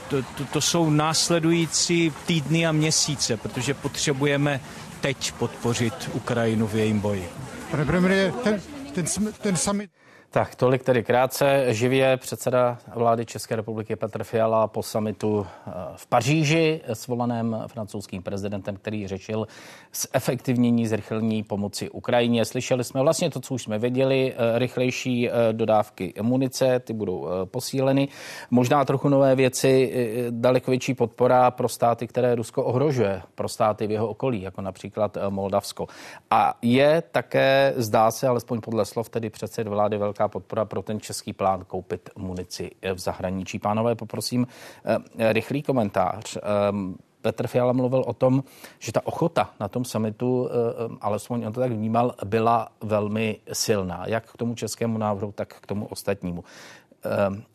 to, 0.08 0.22
to, 0.22 0.44
to 0.52 0.60
jsou 0.60 0.90
následující 0.90 2.12
týdny 2.26 2.66
a 2.66 2.72
měsíce, 2.72 3.36
protože 3.36 3.74
potřebujeme 3.74 4.60
teď 5.00 5.32
podpořit 5.32 5.94
Ukrajinu 6.12 6.66
v 6.66 6.74
jejím 6.74 7.00
boji. 7.00 7.28
Pane 7.70 7.84
premiére, 7.84 8.32
ten, 8.44 8.60
ten, 8.94 9.04
ten 9.40 9.56
summit 9.56 9.90
Tak, 10.32 10.54
tolik 10.54 10.82
tedy 10.82 11.02
krátce. 11.02 11.74
Živě 11.74 12.16
předseda 12.16 12.78
vlády 12.94 13.26
České 13.26 13.56
republiky 13.56 13.96
Petr 13.96 14.24
Fiala 14.24 14.66
po 14.66 14.82
samitu 14.82 15.46
eh, 15.46 15.72
v 15.96 16.06
Paříži, 16.06 16.80
svolaném 16.92 17.64
francouzským 17.66 18.22
prezidentem, 18.22 18.76
který 18.76 19.08
řešil 19.08 19.46
zefektivnění, 19.94 20.86
zrychlení 20.86 21.42
pomoci 21.42 21.90
Ukrajině. 21.90 22.44
Slyšeli 22.44 22.84
jsme 22.84 23.02
vlastně 23.02 23.30
to, 23.30 23.40
co 23.40 23.54
už 23.54 23.62
jsme 23.62 23.78
věděli, 23.78 24.34
eh, 24.34 24.58
rychlejší 24.58 25.30
eh, 25.30 25.32
dodávky 25.52 26.14
munice, 26.22 26.80
ty 26.80 26.92
budou 26.92 27.28
posíleny. 27.44 28.08
Možná 28.50 28.84
trochu 28.84 29.08
nové 29.08 29.34
věci, 29.34 29.92
daleko 30.30 30.70
větší 30.70 30.94
podpora 30.94 31.50
pro 31.50 31.68
státy, 31.68 32.06
které 32.06 32.34
Rusko 32.34 32.64
ohrožuje, 32.64 33.22
pro 33.34 33.48
státy 33.48 33.86
v 33.86 33.90
jeho 33.90 34.08
okolí, 34.08 34.42
jako 34.42 34.60
například 34.60 35.18
Moldavsko. 35.28 35.86
A 36.30 36.54
je 36.62 37.02
také, 37.12 37.74
zdá 37.76 38.10
se, 38.10 38.28
alespoň 38.28 38.60
podle 38.60 38.84
slov 38.84 39.08
tedy 39.08 39.30
předsed 39.30 39.68
vlády 39.68 39.98
velká 39.98 40.19
velká 40.20 40.28
podpora 40.28 40.64
pro 40.64 40.82
ten 40.82 41.00
český 41.00 41.32
plán 41.32 41.64
koupit 41.64 42.10
munici 42.16 42.70
v 42.94 42.98
zahraničí. 42.98 43.58
Pánové, 43.58 43.94
poprosím 43.94 44.46
eh, 44.84 45.32
rychlý 45.32 45.62
komentář. 45.62 46.36
Ehm, 46.36 46.96
Petr 47.22 47.46
Fiala 47.46 47.72
mluvil 47.72 48.04
o 48.06 48.12
tom, 48.12 48.44
že 48.78 48.92
ta 48.92 49.06
ochota 49.06 49.50
na 49.60 49.68
tom 49.68 49.84
samitu, 49.84 50.48
eh, 50.48 50.52
eh, 50.52 50.96
alespoň 51.00 51.44
on 51.44 51.52
to 51.52 51.60
tak 51.60 51.72
vnímal, 51.72 52.14
byla 52.24 52.68
velmi 52.80 53.40
silná. 53.52 54.04
Jak 54.06 54.32
k 54.32 54.36
tomu 54.36 54.54
českému 54.54 54.98
návrhu, 54.98 55.32
tak 55.32 55.54
k 55.60 55.66
tomu 55.66 55.86
ostatnímu. 55.86 56.44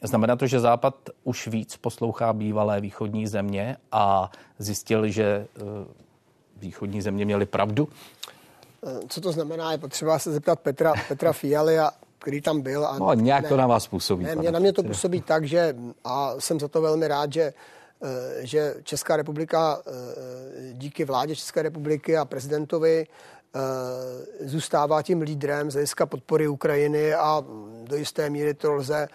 Znamená 0.02 0.36
to, 0.36 0.48
že 0.48 0.60
Západ 0.60 1.10
už 1.24 1.48
víc 1.48 1.78
poslouchá 1.78 2.34
bývalé 2.34 2.82
východní 2.82 3.28
země 3.28 3.78
a 3.92 4.32
zjistil, 4.58 5.08
že 5.08 5.48
východní 6.58 7.02
země 7.02 7.26
měly 7.26 7.46
pravdu? 7.46 7.88
Co 9.08 9.22
to 9.22 9.32
znamená? 9.32 9.72
Je 9.72 9.78
potřeba 9.78 10.20
se 10.20 10.32
zeptat 10.32 10.60
Petra, 10.60 10.94
Petra 11.08 11.34
Fialy 11.34 11.80
a 11.80 11.92
který 12.20 12.42
tam 12.42 12.62
byl. 12.62 12.86
A 12.86 13.00
no, 13.00 13.14
nějak 13.14 13.44
ne, 13.44 13.50
to 13.50 13.58
na 13.58 13.68
vás 13.68 13.88
působí. 13.88 14.26
Ne, 14.26 14.36
mě, 14.36 14.52
na 14.52 14.60
mě 14.60 14.74
to 14.74 14.84
působí 14.84 15.22
tak, 15.22 15.46
že, 15.46 15.76
a 16.04 16.34
jsem 16.40 16.60
za 16.60 16.68
to 16.68 16.82
velmi 16.82 17.08
rád, 17.08 17.34
že 17.34 17.54
eh, 18.04 18.46
že 18.46 18.76
Česká 18.84 19.16
republika 19.16 19.82
eh, 19.88 19.92
díky 20.74 21.06
vládě 21.06 21.36
České 21.36 21.62
republiky 21.62 22.18
a 22.18 22.26
prezidentovi 22.26 23.08
eh, 23.56 23.60
zůstává 24.48 25.02
tím 25.02 25.22
lídrem 25.22 25.72
z 25.72 25.74
hlediska 25.74 26.06
podpory 26.06 26.48
Ukrajiny 26.48 27.14
a 27.14 27.44
do 27.84 27.96
jisté 27.96 28.30
míry 28.30 28.54
to 28.54 28.74
lze 28.74 29.08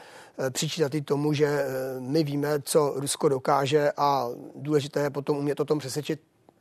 přičítat 0.50 0.94
i 0.94 1.02
tomu, 1.02 1.32
že 1.32 1.64
my 1.98 2.24
víme, 2.24 2.60
co 2.62 2.92
Rusko 2.96 3.28
dokáže 3.28 3.92
a 3.96 4.28
důležité 4.56 5.00
je 5.00 5.10
potom 5.10 5.36
umět 5.36 5.60
o 5.60 5.64
tom 5.64 5.78
přesvědčit 5.78 6.20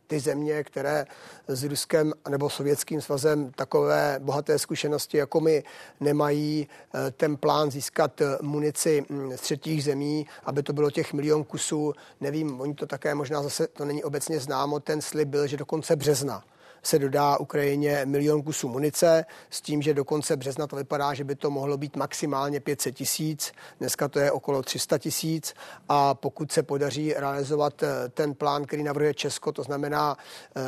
ty 0.10 0.20
země, 0.20 0.64
které 0.64 1.06
s 1.48 1.64
Ruskem 1.64 2.14
nebo 2.30 2.50
Sovětským 2.50 3.02
svazem 3.02 3.52
takové 3.52 4.20
bohaté 4.20 4.60
zkušenosti 4.60 5.18
jako 5.18 5.40
my 5.40 5.64
nemají, 6.00 6.68
eh, 6.68 7.12
ten 7.12 7.38
plán 7.38 7.72
získat 7.72 8.22
munici 8.42 9.06
hm, 9.10 9.32
z 9.36 9.42
třetích 9.42 9.84
zemí, 9.84 10.28
aby 10.44 10.64
to 10.64 10.74
bylo 10.74 10.92
těch 10.92 11.14
milion 11.14 11.44
kusů, 11.44 11.94
nevím, 12.22 12.62
oni 12.62 12.74
to 12.74 12.88
také 12.88 13.16
možná 13.16 13.44
zase, 13.44 13.68
to 13.68 13.86
není 13.86 14.04
obecně 14.04 14.40
známo, 14.40 14.80
ten 14.80 15.02
slib 15.02 15.28
byl, 15.28 15.48
že 15.48 15.58
do 15.58 15.66
konce 15.66 15.96
března 15.96 16.44
se 16.84 17.00
dodá 17.00 17.38
Ukrajině 17.38 18.02
milion 18.06 18.44
kusů 18.44 18.70
munice 18.70 19.26
s 19.50 19.62
tím, 19.62 19.82
že 19.82 19.94
do 19.94 20.06
konce 20.06 20.38
března 20.38 20.68
to 20.68 20.76
vypadá, 20.76 21.14
že 21.14 21.24
by 21.24 21.36
to 21.36 21.52
mohlo 21.52 21.78
být 21.78 21.96
maximálně 21.96 22.60
500 22.60 22.96
tisíc. 22.96 23.52
Dneska 23.80 24.08
to 24.08 24.20
je 24.20 24.32
okolo 24.32 24.64
300 24.64 24.98
tisíc 24.98 25.54
a 25.90 26.14
pokud 26.14 26.52
se 26.52 26.64
podaří 26.64 27.14
realizovat 27.14 27.84
eh, 27.84 28.10
ten 28.10 28.34
plán, 28.34 28.66
který 28.66 28.84
navrhuje 28.84 29.14
Česko, 29.14 29.52
to 29.52 29.64
znamená 29.64 30.18
eh, 30.56 30.62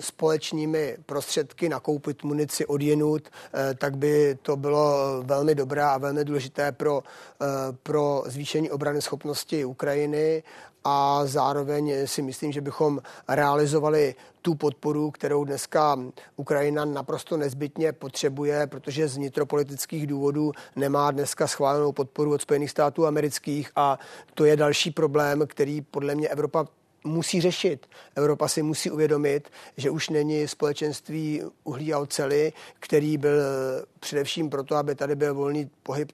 společnými 0.00 0.96
prostředky 1.06 1.68
nakoupit 1.68 2.24
munici 2.24 2.66
od 2.66 2.80
jinut, 2.80 3.28
eh, 3.28 3.74
tak 3.74 3.96
by 3.96 4.38
to 4.42 4.56
bylo 4.56 5.22
velmi 5.22 5.54
dobré 5.54 5.82
a 5.82 5.98
velmi 5.98 6.24
důležité 6.24 6.72
pro, 6.72 7.02
pro 7.82 8.22
zvýšení 8.26 8.70
obrany 8.70 9.02
schopnosti 9.02 9.64
Ukrajiny 9.64 10.42
a 10.84 11.26
zároveň 11.26 12.06
si 12.06 12.22
myslím, 12.22 12.52
že 12.52 12.60
bychom 12.60 13.00
realizovali 13.28 14.14
tu 14.42 14.54
podporu, 14.54 15.10
kterou 15.10 15.44
dneska 15.44 15.98
Ukrajina 16.36 16.84
naprosto 16.84 17.36
nezbytně 17.36 17.92
potřebuje, 17.92 18.66
protože 18.66 19.08
z 19.08 19.16
vnitropolitických 19.16 20.06
důvodů 20.06 20.52
nemá 20.76 21.10
dneska 21.10 21.46
schválenou 21.46 21.92
podporu 21.92 22.32
od 22.32 22.42
Spojených 22.42 22.70
států 22.70 23.06
amerických 23.06 23.70
a 23.76 23.98
to 24.34 24.44
je 24.44 24.56
další 24.56 24.90
problém, 24.90 25.46
který 25.46 25.80
podle 25.80 26.14
mě 26.14 26.28
Evropa 26.28 26.66
musí 27.04 27.40
řešit. 27.40 27.86
Evropa 28.16 28.48
si 28.48 28.62
musí 28.62 28.90
uvědomit, 28.90 29.48
že 29.76 29.90
už 29.90 30.08
není 30.08 30.48
společenství 30.48 31.42
uhlí 31.64 31.94
a 31.94 31.98
ocely, 31.98 32.52
který 32.80 33.18
byl 33.18 33.40
především 34.00 34.50
proto, 34.50 34.76
aby 34.76 34.94
tady 34.94 35.16
byl 35.16 35.34
volný 35.34 35.70
pohyb 35.82 36.12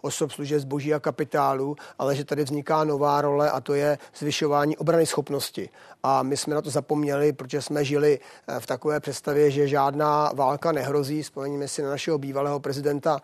osob, 0.00 0.32
služeb, 0.32 0.60
zboží 0.60 0.94
a 0.94 1.00
kapitálu, 1.00 1.76
ale 1.98 2.16
že 2.16 2.24
tady 2.24 2.44
vzniká 2.44 2.84
nová 2.84 3.20
role 3.20 3.50
a 3.50 3.60
to 3.60 3.74
je 3.74 3.98
zvyšování 4.16 4.76
obrany 4.76 5.06
schopnosti. 5.06 5.68
A 6.02 6.22
my 6.22 6.36
jsme 6.36 6.54
na 6.54 6.62
to 6.62 6.70
zapomněli, 6.70 7.32
protože 7.32 7.62
jsme 7.62 7.84
žili 7.84 8.20
eh, 8.48 8.60
v 8.60 8.66
takové 8.66 9.00
představě, 9.00 9.50
že 9.50 9.68
žádná 9.68 10.30
válka 10.34 10.72
nehrozí. 10.72 11.22
Vzpomeňme 11.22 11.68
si 11.68 11.82
na 11.82 11.90
našeho 11.90 12.18
bývalého 12.18 12.60
prezidenta 12.60 13.20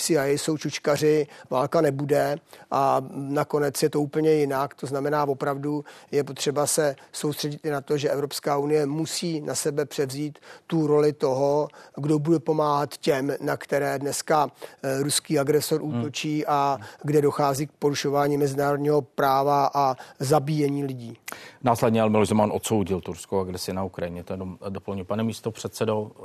CIA 0.00 0.24
jsou 0.26 0.58
čučkaři, 0.58 1.26
válka 1.50 1.80
nebude 1.80 2.36
a 2.70 3.02
nakonec 3.12 3.82
je 3.82 3.90
to 3.90 4.00
úplně 4.00 4.32
jinak. 4.32 4.74
To 4.74 4.86
znamená, 4.86 5.24
opravdu 5.24 5.84
je 6.10 6.24
potřeba 6.24 6.66
se 6.66 6.96
soustředit 7.12 7.64
i 7.64 7.70
na 7.70 7.80
to, 7.80 7.98
že 7.98 8.10
Evropská 8.10 8.56
unie 8.56 8.86
musí 8.86 9.40
na 9.40 9.54
sebe 9.54 9.86
převzít 9.86 10.38
tu 10.66 10.86
roli 10.86 11.12
toho, 11.12 11.68
kdo 11.96 12.18
bude 12.18 12.38
pomáhat 12.38 12.96
těm, 12.96 13.32
na 13.40 13.56
které 13.56 13.98
dneska 13.98 14.50
eh, 14.82 15.02
ruský 15.02 15.38
agresor 15.38 15.82
hmm. 15.82 16.00
útočí 16.00 16.46
a 16.46 16.78
kde 17.02 17.22
dochází 17.22 17.66
k 17.66 17.72
porušování 17.72 18.38
mezinárodního 18.38 19.02
práva 19.02 19.70
a 19.74 19.96
zabíjení 20.18 20.84
lidí. 20.84 21.16
Následně 21.62 22.00
ale 22.00 22.10
Miloš 22.10 22.28
Zeman 22.28 22.50
odsoudil 22.52 23.00
turskou 23.00 23.40
agresi 23.40 23.72
na 23.72 23.84
Ukrajině. 23.84 24.24
To 24.24 24.32
jenom 24.32 24.58
doplňu. 24.68 25.04
Pane 25.04 25.22
místo 25.22 25.50
předsedo, 25.50 26.10
eh, 26.10 26.22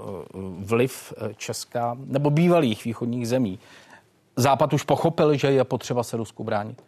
vliv 0.60 1.14
eh, 1.18 1.34
Česka 1.38 1.98
nebo 2.06 2.30
bývalých 2.30 2.86
východních 2.86 3.28
zemí 3.28 3.60
Západ 4.36 4.74
už 4.74 4.84
pochopil, 4.84 5.38
že 5.38 5.52
je 5.52 5.64
potřeba 5.64 6.04
se 6.04 6.18
Rusku 6.18 6.44
bránit? 6.44 6.82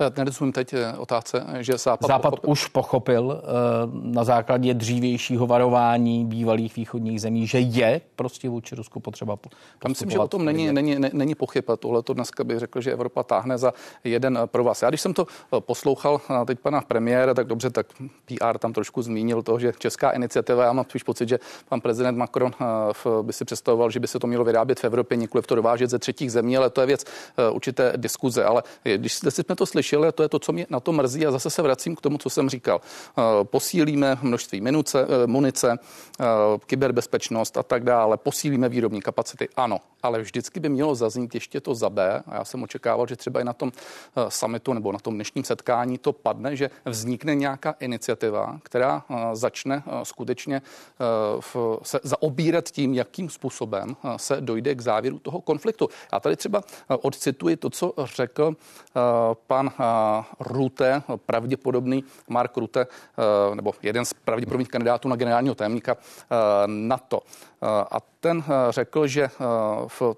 Eh, 0.00 0.12
nerozumím 0.16 0.52
teď 0.52 0.72
eh, 0.72 0.92
otázce, 0.96 1.46
že 1.60 1.78
Západ, 1.78 2.08
Západ 2.08 2.30
pochopil. 2.30 2.50
už 2.50 2.66
pochopil 2.66 3.42
eh, 3.42 3.46
na 3.92 4.24
základě 4.24 4.74
dřívějšího 4.74 5.46
varování 5.46 6.24
bývalých 6.24 6.76
východních 6.76 7.20
zemí, 7.20 7.46
že 7.46 7.58
je 7.58 8.00
prostě 8.16 8.48
vůči 8.48 8.74
Rusku 8.74 9.00
potřeba 9.00 9.38
Já 9.84 9.88
myslím, 9.88 10.10
že 10.10 10.18
o 10.18 10.28
tom 10.28 10.44
není, 10.44 10.72
není, 10.72 10.96
není 11.12 11.34
pochyb. 11.34 11.64
Tohle 11.78 12.02
to 12.02 12.14
dneska 12.14 12.44
bych 12.44 12.58
řekl, 12.58 12.80
že 12.80 12.92
Evropa 12.92 13.22
táhne 13.22 13.58
za 13.58 13.72
jeden 14.04 14.38
pro 14.46 14.64
vás. 14.64 14.82
Já 14.82 14.88
když 14.88 15.00
jsem 15.00 15.14
to 15.14 15.26
poslouchal 15.60 16.20
teď 16.46 16.58
pana 16.58 16.80
premiéra, 16.80 17.34
tak 17.34 17.46
dobře, 17.46 17.70
tak 17.70 17.86
PR 18.24 18.58
tam 18.58 18.72
trošku 18.72 19.02
zmínil 19.02 19.42
to, 19.42 19.58
že 19.58 19.72
česká 19.78 20.10
iniciativa, 20.10 20.64
já 20.64 20.72
mám 20.72 20.84
spíš 20.84 21.02
pocit, 21.02 21.28
že 21.28 21.38
pan 21.68 21.80
prezident 21.80 22.18
Macron 22.18 22.52
by 23.22 23.32
si 23.32 23.44
představoval, 23.44 23.90
že 23.90 24.00
by 24.00 24.06
se 24.06 24.18
to 24.18 24.26
mělo 24.26 24.44
vyrábět 24.44 24.80
v 24.80 24.84
Evropě, 24.84 25.16
nikoli 25.16 25.42
to 25.42 25.54
dovážet 25.54 25.90
ze 25.90 25.98
třetích 25.98 26.32
zemí, 26.32 26.56
ale 26.56 26.70
to 26.70 26.80
je 26.80 26.86
věc 26.86 27.04
určité 27.52 27.92
diskuze. 27.96 28.44
Ale 28.44 28.62
když 28.96 29.14
jsme 29.14 29.56
to 29.56 29.66
slyšeli, 29.66 29.83
slyšeli 29.84 30.08
a 30.08 30.12
to 30.12 30.22
je 30.22 30.28
to, 30.28 30.38
co 30.38 30.52
mě 30.52 30.66
na 30.70 30.80
to 30.80 30.92
mrzí 30.92 31.26
a 31.26 31.30
zase 31.30 31.50
se 31.50 31.62
vracím 31.62 31.96
k 31.96 32.00
tomu, 32.00 32.18
co 32.18 32.30
jsem 32.30 32.48
říkal. 32.48 32.80
Eh, 32.80 33.22
posílíme 33.44 34.18
množství 34.22 34.60
minuce, 34.60 35.04
eh, 35.04 35.26
munice, 35.26 35.76
eh, 35.76 36.24
kyberbezpečnost 36.66 37.56
a 37.56 37.62
tak 37.62 37.84
dále, 37.84 38.16
posílíme 38.16 38.68
výrobní 38.68 39.02
kapacity, 39.02 39.48
ano, 39.56 39.78
ale 40.02 40.20
vždycky 40.20 40.60
by 40.60 40.68
mělo 40.68 40.94
zaznít 40.94 41.34
ještě 41.34 41.60
to 41.60 41.74
za 41.74 41.90
B 41.90 42.22
a 42.26 42.34
já 42.34 42.44
jsem 42.44 42.62
očekával, 42.62 43.06
že 43.06 43.16
třeba 43.16 43.40
i 43.40 43.44
na 43.44 43.52
tom 43.52 43.72
summitu 44.28 44.72
nebo 44.72 44.92
na 44.92 44.98
tom 44.98 45.14
dnešním 45.14 45.44
setkání 45.44 45.98
to 45.98 46.12
padne, 46.12 46.56
že 46.56 46.70
vznikne 46.84 47.34
nějaká 47.34 47.74
iniciativa, 47.80 48.58
která 48.62 49.04
začne 49.32 49.82
skutečně 50.02 50.62
se 51.82 52.00
zaobírat 52.02 52.70
tím, 52.70 52.94
jakým 52.94 53.30
způsobem 53.30 53.96
se 54.16 54.40
dojde 54.40 54.74
k 54.74 54.80
závěru 54.80 55.18
toho 55.18 55.40
konfliktu. 55.40 55.88
Já 56.12 56.20
tady 56.20 56.36
třeba 56.36 56.62
odcituji 56.88 57.56
to, 57.56 57.70
co 57.70 57.92
řekl 58.04 58.56
pan 59.46 59.72
Rute, 60.40 61.02
pravděpodobný 61.26 62.04
Mark 62.28 62.56
Rute, 62.56 62.86
nebo 63.54 63.72
jeden 63.82 64.04
z 64.04 64.12
pravděpodobných 64.12 64.68
kandidátů 64.68 65.08
na 65.08 65.16
generálního 65.16 65.54
tajemníka 65.54 65.96
NATO. 66.66 67.22
A 67.90 68.00
ten 68.20 68.44
řekl, 68.70 69.06
že 69.06 69.28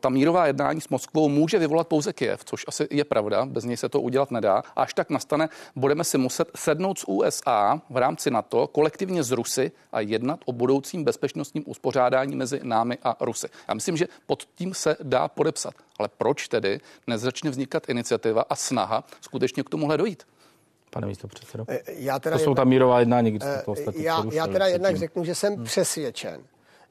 ta 0.00 0.08
mírová 0.08 0.46
jednání 0.46 0.80
s 0.80 0.88
Moskvou 0.88 1.28
může 1.28 1.58
vyvolat 1.58 1.88
pouze 1.88 2.12
Kiev, 2.12 2.44
což 2.44 2.64
asi 2.68 2.88
je 2.90 3.04
pravda, 3.04 3.46
bez 3.46 3.64
něj 3.64 3.76
se 3.76 3.88
to 3.88 4.00
udělat 4.00 4.30
nedá. 4.30 4.62
A 4.76 4.82
až 4.82 4.94
tak 4.94 5.10
nastane, 5.10 5.48
budeme 5.76 6.04
si 6.04 6.18
muset 6.18 6.50
sednout 6.56 6.98
s 6.98 7.08
USA 7.08 7.80
v 7.90 7.96
rámci 7.96 8.30
NATO 8.30 8.66
kolektivně 8.66 9.22
z 9.22 9.30
Rusy 9.30 9.72
a 9.92 10.00
jednat 10.00 10.40
o 10.44 10.52
budoucím 10.52 11.04
bezpečnostním 11.04 11.64
uspořádání 11.66 12.36
mezi 12.36 12.60
námi 12.62 12.98
a 13.02 13.16
Rusy. 13.20 13.48
Já 13.68 13.74
myslím, 13.74 13.96
že 13.96 14.06
pod 14.26 14.44
tím 14.54 14.74
se 14.74 14.96
dá 15.02 15.28
podepsat. 15.28 15.74
Ale 15.98 16.08
proč 16.18 16.48
tedy 16.48 16.80
nezačne 17.06 17.50
vznikat 17.50 17.88
iniciativa 17.88 18.44
a 18.50 18.56
snaha 18.56 19.04
skutečně 19.20 19.62
k 19.62 19.70
tomuhle 19.70 19.96
dojít? 19.96 20.22
Pane 20.90 21.06
místo 21.06 21.28
předsedo. 21.28 21.64
Eh, 21.68 21.80
já 21.86 22.18
teda 22.18 22.38
to 22.38 22.44
jsou 22.44 22.54
ta 22.54 22.64
mírová 22.64 23.00
jednání, 23.00 23.30
kdy 23.30 23.46
to 23.64 23.74
eh, 23.78 24.02
Já, 24.02 24.24
já 24.32 24.46
teda 24.46 24.66
jednak 24.66 24.96
řeknu, 24.96 25.24
že 25.24 25.34
jsem 25.34 25.54
hmm. 25.54 25.64
přesvědčen, 25.64 26.40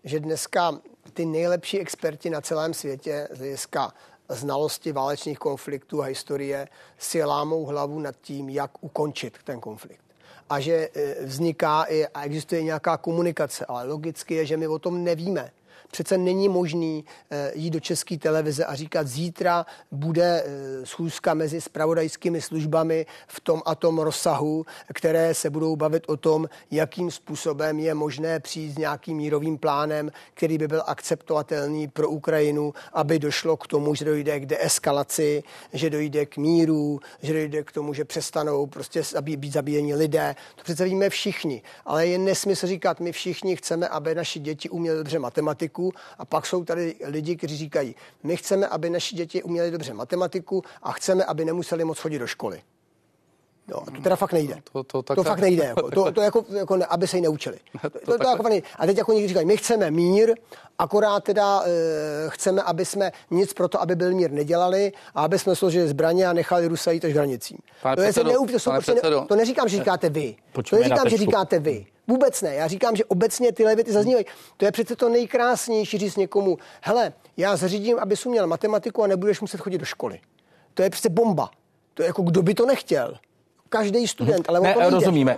že 0.05 0.19
dneska 0.19 0.79
ty 1.13 1.25
nejlepší 1.25 1.79
experti 1.79 2.29
na 2.29 2.41
celém 2.41 2.73
světě 2.73 3.27
z 3.31 3.37
hlediska 3.37 3.93
znalosti 4.29 4.91
válečných 4.91 5.39
konfliktů 5.39 6.01
a 6.01 6.05
historie 6.05 6.67
si 6.97 7.23
lámou 7.23 7.65
hlavu 7.65 7.99
nad 7.99 8.15
tím, 8.21 8.49
jak 8.49 8.71
ukončit 8.83 9.37
ten 9.43 9.59
konflikt. 9.59 10.01
A 10.49 10.59
že 10.59 10.89
e, 10.95 11.25
vzniká 11.25 11.83
i 11.83 12.07
a 12.07 12.23
existuje 12.23 12.63
nějaká 12.63 12.97
komunikace, 12.97 13.65
ale 13.65 13.87
logicky 13.87 14.33
je, 14.33 14.45
že 14.45 14.57
my 14.57 14.67
o 14.67 14.79
tom 14.79 15.03
nevíme. 15.03 15.51
Přece 15.95 16.17
není 16.17 16.49
možný 16.49 17.05
eh, 17.31 17.51
jít 17.55 17.69
do 17.69 17.79
české 17.79 18.17
televize 18.17 18.65
a 18.65 18.75
říkat, 18.75 19.08
zítra 19.08 19.65
bude 19.91 20.43
eh, 20.45 20.86
schůzka 20.86 21.34
mezi 21.34 21.62
spravodajskými 21.62 22.41
službami 22.41 23.05
v 23.27 23.39
tom 23.39 23.62
a 23.65 23.75
tom 23.75 23.99
rozsahu, 23.99 24.65
které 24.93 25.34
se 25.34 25.49
budou 25.49 25.75
bavit 25.75 26.03
o 26.08 26.17
tom, 26.17 26.49
jakým 26.71 27.12
způsobem 27.12 27.79
je 27.79 27.93
možné 27.93 28.39
přijít 28.39 28.71
s 28.71 28.77
nějakým 28.77 29.17
mírovým 29.17 29.58
plánem, 29.58 30.12
který 30.34 30.58
by 30.58 30.67
byl 30.67 30.84
akceptovatelný 30.86 31.88
pro 31.88 32.10
Ukrajinu, 32.10 32.73
aby 32.93 33.19
došlo 33.19 33.58
k 33.58 33.67
tomu, 33.67 33.95
že 33.95 34.05
dojde 34.05 34.39
k 34.39 34.45
deeskalaci, 34.45 35.43
že 35.73 35.89
dojde 35.89 36.25
k 36.25 36.38
míru, 36.38 36.99
že 37.21 37.34
dojde 37.34 37.63
k 37.63 37.71
tomu, 37.71 37.93
že 37.93 38.05
přestanou 38.05 38.65
prostě 38.65 39.03
být 39.21 39.53
zabíjeni 39.53 39.95
lidé. 39.95 40.36
To 40.55 40.63
přece 40.63 40.86
víme 40.86 41.10
všichni. 41.10 41.62
Ale 41.86 42.08
je 42.08 42.17
nesmysl 42.17 42.67
říkat, 42.67 42.99
my 42.99 43.12
všichni 43.12 43.55
chceme, 43.55 43.88
aby 43.88 44.15
naši 44.15 44.39
děti 44.39 44.69
uměli 44.69 44.97
dobře 44.97 45.19
matematiku, 45.19 45.85
a 46.17 46.26
pak 46.26 46.45
jsou 46.45 46.63
tady 46.63 46.95
lidi, 47.06 47.36
kteří 47.36 47.58
říkají, 47.58 47.95
my 48.24 48.38
chceme, 48.38 48.67
aby 48.67 48.89
naši 48.89 49.15
děti 49.15 49.43
uměli 49.43 49.71
dobře 49.71 49.93
matematiku 49.93 50.63
a 50.84 50.91
chceme, 50.91 51.26
aby 51.26 51.45
nemuseli 51.45 51.84
moc 51.84 52.00
chodit 52.00 52.19
do 52.19 52.28
školy. 52.28 52.62
No, 53.67 53.82
to 53.95 54.02
teda 54.02 54.15
fakt 54.15 54.34
nejde. 54.34 54.62
To, 54.71 54.84
to, 54.84 55.04
tak, 55.04 55.15
to 55.15 55.24
fakt 55.24 55.39
nejde. 55.39 55.63
Jako. 55.63 55.91
To, 55.91 56.12
to 56.12 56.21
jako, 56.21 56.45
jako 56.50 56.76
ne, 56.76 56.86
aby 56.86 57.08
se 57.08 57.17
jí 57.17 57.21
neučili. 57.21 57.60
To, 57.82 57.89
to, 57.89 58.17
to 58.17 58.30
jako 58.30 58.50
nejde. 58.50 58.67
A 58.76 58.86
teď 58.86 58.98
jako 58.98 59.13
někdy 59.13 59.28
říkají, 59.28 59.45
my 59.45 59.58
chceme 59.58 59.91
mír, 59.91 60.36
akorát 60.80 61.24
teda 61.24 61.63
e, 61.65 61.69
chceme, 62.30 62.62
aby 62.62 62.86
jsme 62.86 63.12
nic 63.32 63.54
pro 63.54 63.67
to, 63.67 63.82
aby 63.82 63.95
byl 63.95 64.13
mír, 64.13 64.32
nedělali 64.32 64.91
a 65.15 65.24
aby 65.24 65.39
jsme 65.39 65.56
složili 65.56 65.88
zbraně 65.88 66.28
a 66.28 66.34
nechali 66.34 66.67
Rusa 66.67 66.91
jít 66.91 67.06
až 67.06 67.13
hranicím. 67.13 67.58
Pane 67.82 67.95
to, 67.95 68.02
předsedo, 68.02 68.30
je, 68.30 68.36
to, 68.52 68.60
jsou 68.60 68.71
prostě 68.71 68.93
ne, 68.93 69.02
to 69.28 69.36
neříkám, 69.36 69.69
že 69.69 69.78
říkáte 69.78 70.10
vy. 70.10 70.36
Počkej 70.52 70.80
to 70.80 70.84
neříkám, 70.84 71.10
že 71.10 71.17
říkáte 71.17 71.60
vy. 71.60 71.86
Vůbec 72.07 72.41
ne. 72.41 72.55
Já 72.55 72.67
říkám, 72.67 72.95
že 72.95 73.05
obecně 73.05 73.51
tyhle 73.51 73.75
věty 73.75 73.91
zaznívají. 73.91 74.25
To 74.57 74.65
je 74.65 74.71
přece 74.71 74.95
to 74.95 75.09
nejkrásnější 75.09 75.97
říct 75.97 76.15
někomu, 76.15 76.57
hele, 76.81 77.13
já 77.37 77.55
zařídím, 77.55 77.99
abys 77.99 78.25
uměl 78.25 78.47
matematiku 78.47 79.03
a 79.03 79.07
nebudeš 79.07 79.41
muset 79.41 79.61
chodit 79.61 79.77
do 79.77 79.85
školy. 79.85 80.19
To 80.73 80.83
je 80.83 80.89
přece 80.89 81.09
bomba. 81.09 81.49
To 81.93 82.03
je 82.03 82.07
jako, 82.07 82.21
kdo 82.21 82.41
by 82.41 82.53
to 82.53 82.65
nechtěl 82.65 83.15
každý 83.69 84.07
student, 84.07 84.49
ale 84.49 84.59
ne, 84.59 84.73
to 84.73 84.89
rozumíme. 84.89 85.37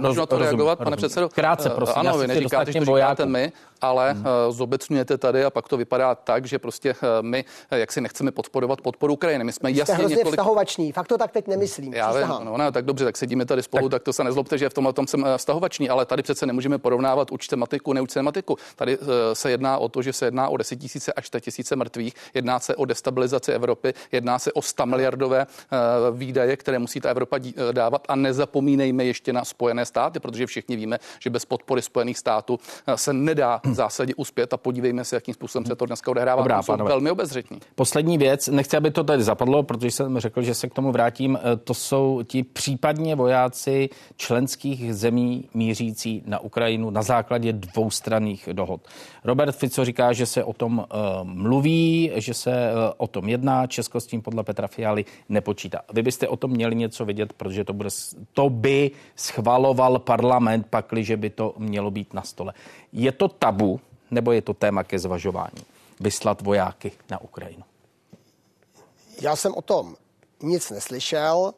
Roz, 0.00 0.16
na 0.16 0.26
to 0.26 0.38
reagovat, 0.38 0.78
pane 0.78 0.96
předsedo? 0.96 1.28
Krátce, 1.28 1.70
prosím. 1.70 1.94
Ano, 1.96 2.18
vy 2.18 2.26
neříkáte, 2.26 2.72
že 2.72 2.78
to 2.78 2.84
říkáte 2.84 3.26
my, 3.26 3.52
ale 3.80 4.12
hmm. 4.12 4.24
zobecňujete 4.50 5.18
tady 5.18 5.44
a 5.44 5.50
pak 5.50 5.68
to 5.68 5.76
vypadá 5.76 6.14
tak, 6.14 6.46
že 6.46 6.58
prostě 6.58 6.90
eh, 6.90 7.06
my 7.20 7.44
eh, 7.70 7.78
jak 7.78 7.92
si 7.92 8.00
nechceme 8.00 8.30
podporovat 8.30 8.80
podporu 8.80 9.12
Ukrajiny. 9.12 9.44
My 9.44 9.52
jsme 9.52 9.70
jasně 9.70 9.94
hrozně 9.94 10.16
několik... 10.16 10.34
vztahovační, 10.34 10.92
fakt 10.92 11.06
to 11.06 11.18
tak 11.18 11.32
teď 11.32 11.46
nemyslím. 11.46 11.94
Já 11.94 12.12
vím, 12.12 12.28
no, 12.44 12.56
ne, 12.56 12.72
tak 12.72 12.84
dobře, 12.84 13.04
tak 13.04 13.16
sedíme 13.16 13.44
tady 13.44 13.62
spolu, 13.62 13.88
tak, 13.88 13.90
tak 13.90 14.02
to 14.02 14.12
se 14.12 14.24
nezlobte, 14.24 14.58
že 14.58 14.68
v 14.68 14.74
tomhle 14.74 14.92
tom 14.92 15.06
jsem 15.06 15.26
vztahovační, 15.36 15.88
ale 15.88 16.06
tady 16.06 16.22
přece 16.22 16.46
nemůžeme 16.46 16.78
porovnávat 16.78 17.32
učte 17.32 17.56
matiku, 17.56 17.92
neučte 17.92 18.22
matiku. 18.22 18.56
Tady 18.76 18.98
se 19.32 19.50
jedná 19.50 19.78
o 19.78 19.88
to, 19.88 20.02
že 20.02 20.12
se 20.12 20.26
jedná 20.26 20.48
o 20.48 20.56
10 20.56 20.76
tisíce 20.76 21.12
až 21.12 21.24
4 21.24 21.40
tisíce 21.40 21.76
mrtvých, 21.76 22.14
jedná 22.34 22.58
se 22.58 22.76
o 22.76 22.84
destabilizaci 22.84 23.52
Evropy, 23.52 23.94
jedná 24.12 24.38
se 24.38 24.52
o 24.52 24.62
100 24.62 24.86
miliardové 24.86 25.46
výdaje, 26.12 26.56
které 26.56 26.78
musí 26.78 27.00
ta 27.00 27.10
Evropa 27.10 27.38
dávat 27.72 28.02
a 28.08 28.16
nezapomínejme 28.16 29.04
ještě 29.04 29.32
na 29.32 29.44
Spojené 29.44 29.86
státy, 29.86 30.20
protože 30.20 30.46
všichni 30.46 30.76
víme, 30.76 30.98
že 31.18 31.30
bez 31.30 31.44
podpory 31.44 31.82
Spojených 31.82 32.18
států 32.18 32.58
se 32.94 33.12
nedá 33.12 33.60
v 33.70 33.74
zásadě 33.74 34.14
uspět 34.14 34.52
a 34.52 34.56
podívejme 34.56 35.04
se, 35.04 35.16
jakým 35.16 35.34
způsobem 35.34 35.66
se 35.66 35.76
to 35.76 35.86
dneska 35.86 36.10
odehrává. 36.10 36.42
Dobrá, 36.42 36.62
jsou 36.62 36.76
velmi 36.76 37.10
obezřetní. 37.10 37.58
Poslední 37.74 38.18
věc, 38.18 38.48
nechci, 38.48 38.76
aby 38.76 38.90
to 38.90 39.04
tady 39.04 39.22
zapadlo, 39.22 39.62
protože 39.62 39.90
jsem 39.90 40.18
řekl, 40.18 40.42
že 40.42 40.54
se 40.54 40.68
k 40.68 40.74
tomu 40.74 40.92
vrátím. 40.92 41.38
E, 41.42 41.56
to 41.56 41.74
jsou 41.74 42.22
ti 42.22 42.42
případně 42.42 43.14
vojáci 43.14 43.88
členských 44.16 44.94
zemí 44.94 45.48
mířící 45.54 46.22
na 46.26 46.38
Ukrajinu 46.38 46.90
na 46.90 47.02
základě 47.02 47.52
dvoustranných 47.52 48.48
dohod. 48.52 48.80
Robert 49.24 49.52
Fico 49.52 49.84
říká, 49.84 50.12
že 50.12 50.26
se 50.26 50.44
o 50.44 50.52
tom 50.52 50.78
uh, 50.78 50.84
mluví, 51.22 52.10
že 52.14 52.34
se 52.34 52.50
uh, 52.50 52.78
o 52.96 53.06
tom 53.06 53.28
jedná. 53.28 53.66
Česko 53.66 54.00
s 54.00 54.06
tím 54.06 54.22
podle 54.22 54.44
Petra 54.44 54.66
Fialy 54.66 55.04
nepočítá. 55.28 55.80
Vy 55.92 56.02
byste 56.02 56.28
o 56.28 56.36
tom 56.36 56.50
měli 56.50 56.74
něco 56.74 57.04
vědět, 57.04 57.32
protože 57.32 57.64
to, 57.64 57.72
bude, 57.72 57.90
to 58.32 58.50
by 58.50 58.90
schvaloval 59.16 59.98
parlament, 59.98 60.66
pakliže 60.70 61.16
by 61.16 61.30
to 61.30 61.54
mělo 61.58 61.90
být 61.90 62.14
na 62.14 62.22
stole. 62.22 62.52
Je 62.92 63.12
to 63.12 63.28
tabu 63.28 63.80
nebo 64.10 64.32
je 64.32 64.42
to 64.42 64.54
téma 64.54 64.84
ke 64.84 64.98
zvažování? 64.98 65.64
Vyslat 66.00 66.42
vojáky 66.42 66.92
na 67.10 67.20
Ukrajinu. 67.20 67.62
Já 69.20 69.36
jsem 69.36 69.54
o 69.54 69.62
tom 69.62 69.96
nic 70.42 70.70
neslyšel. 70.70 71.54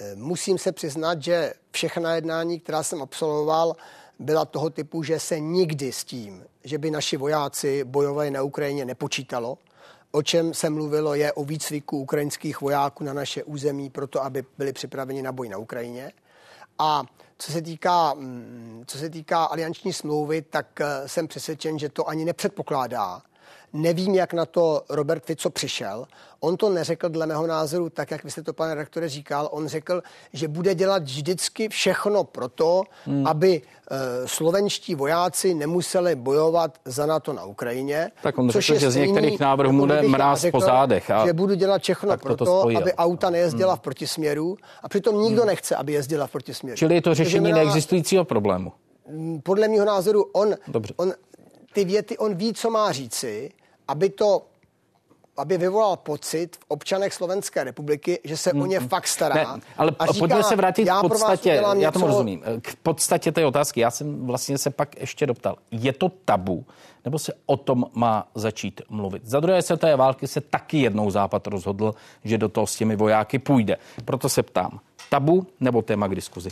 E, 0.00 0.14
musím 0.16 0.58
se 0.58 0.72
přiznat, 0.72 1.22
že 1.22 1.54
všechna 1.70 2.14
jednání, 2.14 2.60
která 2.60 2.82
jsem 2.82 3.02
absolvoval, 3.02 3.76
byla 4.18 4.44
toho 4.44 4.70
typu, 4.70 5.02
že 5.02 5.20
se 5.20 5.40
nikdy 5.40 5.92
s 5.92 6.04
tím, 6.04 6.44
že 6.64 6.78
by 6.78 6.90
naši 6.90 7.16
vojáci 7.16 7.84
bojovali 7.84 8.30
na 8.30 8.42
Ukrajině, 8.42 8.84
nepočítalo. 8.84 9.58
O 10.10 10.22
čem 10.22 10.54
se 10.54 10.70
mluvilo, 10.70 11.14
je 11.14 11.32
o 11.32 11.44
výcviku 11.44 11.98
ukrajinských 11.98 12.60
vojáků 12.60 13.04
na 13.04 13.12
naše 13.12 13.44
území, 13.44 13.90
proto 13.90 14.24
aby 14.24 14.44
byli 14.58 14.72
připraveni 14.72 15.22
na 15.22 15.32
boj 15.32 15.48
na 15.48 15.58
Ukrajině. 15.58 16.12
A 16.78 17.04
co 17.38 17.52
se 17.52 17.62
týká, 17.62 18.14
mm, 18.14 18.84
co 18.86 18.98
se 18.98 19.10
týká 19.10 19.44
alianční 19.44 19.92
smlouvy, 19.92 20.42
tak 20.42 20.80
eh, 20.80 21.08
jsem 21.08 21.28
přesvědčen, 21.28 21.78
že 21.78 21.88
to 21.88 22.08
ani 22.08 22.24
nepředpokládá. 22.24 23.22
Nevím, 23.72 24.14
jak 24.14 24.32
na 24.32 24.46
to 24.46 24.82
Robert 24.90 25.24
Fico 25.24 25.50
přišel. 25.50 26.06
On 26.40 26.56
to 26.56 26.70
neřekl 26.70 27.08
dle 27.08 27.26
mého 27.26 27.46
názoru 27.46 27.90
tak, 27.90 28.10
jak 28.10 28.24
vy 28.24 28.30
jste 28.30 28.42
to, 28.42 28.52
pane 28.52 28.74
redaktore, 28.74 29.08
říkal. 29.08 29.48
On 29.52 29.68
řekl, 29.68 30.02
že 30.32 30.48
bude 30.48 30.74
dělat 30.74 31.02
vždycky 31.02 31.68
všechno 31.68 32.24
proto, 32.24 32.82
hmm. 33.04 33.26
aby 33.26 33.62
uh, 33.62 33.96
slovenští 34.26 34.94
vojáci 34.94 35.54
nemuseli 35.54 36.14
bojovat 36.14 36.78
za 36.84 37.06
NATO 37.06 37.32
na 37.32 37.44
Ukrajině. 37.44 38.10
Tak 38.22 38.38
on 38.38 38.50
řekl, 38.50 38.78
že 38.78 38.90
z 38.90 38.96
některých 38.96 39.40
návrhů 39.40 39.78
bude 39.78 40.02
mráz 40.02 40.40
řekl, 40.40 40.58
po 40.58 40.64
zádech. 40.64 41.10
A... 41.10 41.26
Že 41.26 41.32
budu 41.32 41.54
dělat 41.54 41.82
všechno 41.82 42.18
proto, 42.18 42.44
to 42.44 42.60
aby 42.60 42.94
auta 42.94 43.30
nejezdila 43.30 43.72
hmm. 43.72 43.78
v 43.78 43.80
protisměru 43.80 44.56
a 44.82 44.88
přitom 44.88 45.22
nikdo 45.22 45.40
hmm. 45.40 45.48
nechce, 45.48 45.76
aby 45.76 45.92
jezdila 45.92 46.26
v 46.26 46.30
protisměru. 46.30 46.76
Čili 46.76 46.94
je 46.94 47.02
to 47.02 47.14
řešení 47.14 47.50
to 47.50 47.56
neexistujícího 47.56 48.24
problému. 48.24 48.72
Mm, 49.10 49.40
podle 49.40 49.68
mého 49.68 49.84
názoru 49.84 50.22
on, 50.22 50.54
Dobře. 50.68 50.94
on 50.96 51.12
ty 51.72 51.84
věty, 51.84 52.18
on 52.18 52.34
ví, 52.34 52.54
co 52.54 52.70
má 52.70 52.92
říci, 52.92 53.50
aby 53.88 54.10
to 54.10 54.42
aby 55.38 55.58
vyvolal 55.58 55.96
pocit 55.96 56.56
v 56.56 56.64
občanech 56.68 57.14
Slovenské 57.14 57.64
republiky, 57.64 58.20
že 58.24 58.36
se 58.36 58.52
mm. 58.52 58.62
o 58.62 58.66
ně 58.66 58.80
fakt 58.80 59.06
stará. 59.06 59.34
Ne, 59.34 59.60
ale 59.76 59.92
a 59.98 60.06
říká, 60.06 60.18
pojďme 60.18 60.42
se 60.42 60.56
vrátit 60.56 60.84
k 60.84 61.08
podstatě, 61.08 61.50
já 61.50 61.74
něco... 61.74 61.92
tomu 61.92 62.06
rozumím, 62.06 62.42
k 62.60 62.76
podstatě 62.76 63.32
té 63.32 63.46
otázky. 63.46 63.80
Já 63.80 63.90
jsem 63.90 64.26
vlastně 64.26 64.58
se 64.58 64.70
pak 64.70 65.00
ještě 65.00 65.26
doptal. 65.26 65.56
Je 65.70 65.92
to 65.92 66.08
tabu, 66.24 66.64
nebo 67.04 67.18
se 67.18 67.32
o 67.46 67.56
tom 67.56 67.84
má 67.94 68.28
začít 68.34 68.80
mluvit? 68.88 69.26
Za 69.26 69.40
druhé 69.40 69.62
světové 69.62 69.96
války 69.96 70.26
se 70.26 70.40
taky 70.40 70.78
jednou 70.78 71.10
Západ 71.10 71.46
rozhodl, 71.46 71.94
že 72.24 72.38
do 72.38 72.48
toho 72.48 72.66
s 72.66 72.76
těmi 72.76 72.96
vojáky 72.96 73.38
půjde. 73.38 73.76
Proto 74.04 74.28
se 74.28 74.42
ptám, 74.42 74.80
tabu 75.10 75.46
nebo 75.60 75.82
téma 75.82 76.06
k 76.06 76.14
diskuzi? 76.14 76.50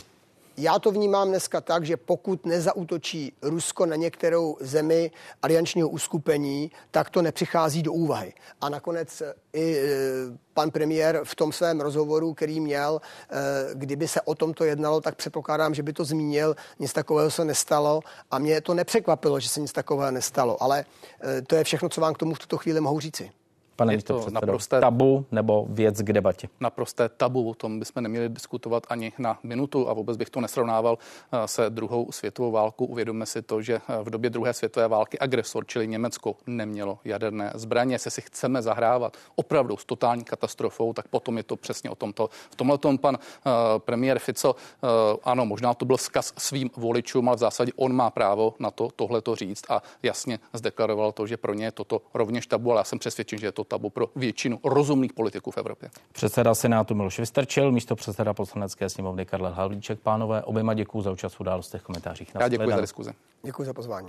Já 0.59 0.79
to 0.79 0.91
vnímám 0.91 1.29
dneska 1.29 1.61
tak, 1.61 1.85
že 1.85 1.97
pokud 1.97 2.45
nezautočí 2.45 3.33
Rusko 3.41 3.85
na 3.85 3.95
některou 3.95 4.57
zemi 4.59 5.11
aliančního 5.41 5.89
uskupení, 5.89 6.71
tak 6.91 7.09
to 7.09 7.21
nepřichází 7.21 7.83
do 7.83 7.93
úvahy. 7.93 8.33
A 8.61 8.69
nakonec 8.69 9.23
i 9.53 9.77
e, 9.77 9.87
pan 10.53 10.71
premiér 10.71 11.21
v 11.23 11.35
tom 11.35 11.51
svém 11.51 11.81
rozhovoru, 11.81 12.33
který 12.33 12.59
měl, 12.59 13.01
e, 13.01 13.75
kdyby 13.75 14.07
se 14.07 14.21
o 14.21 14.35
tomto 14.35 14.63
jednalo, 14.63 15.01
tak 15.01 15.15
předpokládám, 15.15 15.73
že 15.73 15.83
by 15.83 15.93
to 15.93 16.05
zmínil. 16.05 16.55
Nic 16.79 16.93
takového 16.93 17.31
se 17.31 17.45
nestalo 17.45 18.01
a 18.31 18.39
mě 18.39 18.61
to 18.61 18.73
nepřekvapilo, 18.73 19.39
že 19.39 19.49
se 19.49 19.59
nic 19.59 19.71
takového 19.71 20.11
nestalo. 20.11 20.63
Ale 20.63 20.85
e, 21.37 21.41
to 21.41 21.55
je 21.55 21.63
všechno, 21.63 21.89
co 21.89 22.01
vám 22.01 22.13
k 22.13 22.17
tomu 22.17 22.33
v 22.33 22.39
tuto 22.39 22.57
chvíli 22.57 22.81
mohu 22.81 22.99
říci. 22.99 23.31
Pane 23.77 23.93
je 23.93 24.03
to 24.03 24.25
naprosté 24.29 24.79
tabu 24.79 25.25
nebo 25.31 25.65
věc 25.69 26.01
k 26.01 26.13
debatě? 26.13 26.49
Naprosté 26.59 27.09
tabu, 27.09 27.49
o 27.49 27.53
tom 27.53 27.79
bychom 27.79 28.03
neměli 28.03 28.29
diskutovat 28.29 28.83
ani 28.89 29.13
na 29.17 29.39
minutu 29.43 29.89
a 29.89 29.93
vůbec 29.93 30.17
bych 30.17 30.29
to 30.29 30.41
nesrovnával 30.41 30.97
eh, 31.31 31.47
se 31.47 31.69
druhou 31.69 32.11
světovou 32.11 32.51
válkou. 32.51 32.85
Uvědomme 32.85 33.25
si 33.25 33.41
to, 33.41 33.61
že 33.61 33.75
eh, 33.75 34.03
v 34.03 34.09
době 34.09 34.29
druhé 34.29 34.53
světové 34.53 34.87
války 34.87 35.19
agresor, 35.19 35.65
čili 35.65 35.87
Německo, 35.87 36.35
nemělo 36.47 36.99
jaderné 37.05 37.51
zbraně. 37.55 37.99
Se 37.99 38.09
si 38.09 38.21
chceme 38.21 38.61
zahrávat 38.61 39.17
opravdu 39.35 39.77
s 39.77 39.85
totální 39.85 40.23
katastrofou, 40.23 40.93
tak 40.93 41.07
potom 41.07 41.37
je 41.37 41.43
to 41.43 41.55
přesně 41.55 41.89
o 41.89 41.95
tomto. 41.95 42.29
V 42.51 42.55
tomhle 42.55 42.77
tom 42.77 42.97
pan 42.97 43.15
uh, 43.15 43.51
premiér 43.77 44.19
Fico, 44.19 44.53
uh, 44.53 44.89
ano, 45.23 45.45
možná 45.45 45.73
to 45.73 45.85
byl 45.85 45.97
zkaz 45.97 46.33
svým 46.37 46.69
voličům, 46.77 47.29
ale 47.29 47.35
v 47.35 47.39
zásadě 47.39 47.71
on 47.75 47.93
má 47.93 48.09
právo 48.09 48.55
na 48.59 48.71
to 48.71 48.89
tohle 48.95 49.21
to 49.21 49.35
říct 49.35 49.71
a 49.71 49.81
jasně 50.03 50.39
zdeklaroval 50.53 51.11
to, 51.11 51.27
že 51.27 51.37
pro 51.37 51.53
ně 51.53 51.65
je 51.65 51.71
toto 51.71 52.01
rovněž 52.13 52.47
tabu, 52.47 52.71
ale 52.71 52.79
já 52.79 52.83
jsem 52.83 52.99
přesvědčen, 52.99 53.39
že 53.39 53.47
je 53.47 53.51
to 53.51 53.66
tabu 53.67 53.89
pro 53.89 54.05
většinu 54.15 54.59
rozumných 54.63 55.13
politiků 55.13 55.51
v 55.51 55.57
Evropě. 55.57 55.89
Předseda 56.11 56.55
Senátu 56.55 56.95
Miloš 56.95 57.19
Vystrčil, 57.19 57.71
místo 57.71 57.95
předseda 57.95 58.33
poslanecké 58.33 58.89
sněmovny 58.89 59.25
Karel 59.25 59.51
Havlíček. 59.51 59.99
Pánové, 59.99 60.43
oběma 60.43 60.73
děkuji 60.73 61.01
za 61.01 61.11
účast 61.11 61.33
v 61.33 61.41
událostech 61.41 61.81
komentářích. 61.81 62.31
Já 62.39 62.47
děkuji 62.47 62.71
za 62.71 62.81
diskuzi. 62.81 63.11
Děkuji 63.43 63.63
za 63.63 63.73
pozvání. 63.73 64.07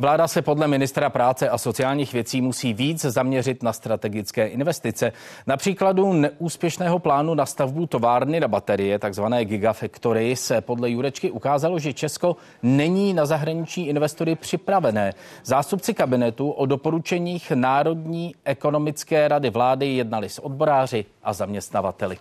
Vláda 0.00 0.28
se 0.28 0.42
podle 0.42 0.68
ministra 0.68 1.10
práce 1.10 1.48
a 1.48 1.58
sociálních 1.58 2.12
věcí 2.12 2.40
musí 2.40 2.74
víc 2.74 3.00
zaměřit 3.00 3.62
na 3.62 3.72
strategické 3.72 4.46
investice. 4.46 5.12
Na 5.46 5.56
příkladu 5.56 6.12
neúspěšného 6.12 6.98
plánu 6.98 7.34
na 7.34 7.46
stavbu 7.46 7.86
továrny 7.86 8.40
na 8.40 8.48
baterie, 8.48 8.98
takzvané 8.98 9.44
Gigafactory, 9.44 10.36
se 10.36 10.60
podle 10.60 10.90
Jurečky 10.90 11.30
ukázalo, 11.30 11.78
že 11.78 11.92
Česko 11.92 12.36
není 12.62 13.14
na 13.14 13.26
zahraniční 13.26 13.88
investory 13.88 14.34
připravené. 14.34 15.12
Zástupci 15.44 15.94
kabinetu 15.94 16.50
o 16.50 16.66
doporučeních 16.66 17.50
Národní 17.50 18.34
ekonomické 18.44 19.28
rady 19.28 19.50
vlády 19.50 19.86
jednali 19.86 20.28
s 20.28 20.38
odboráři 20.38 21.04
a 21.22 21.32
zaměstnavateli. 21.32 22.18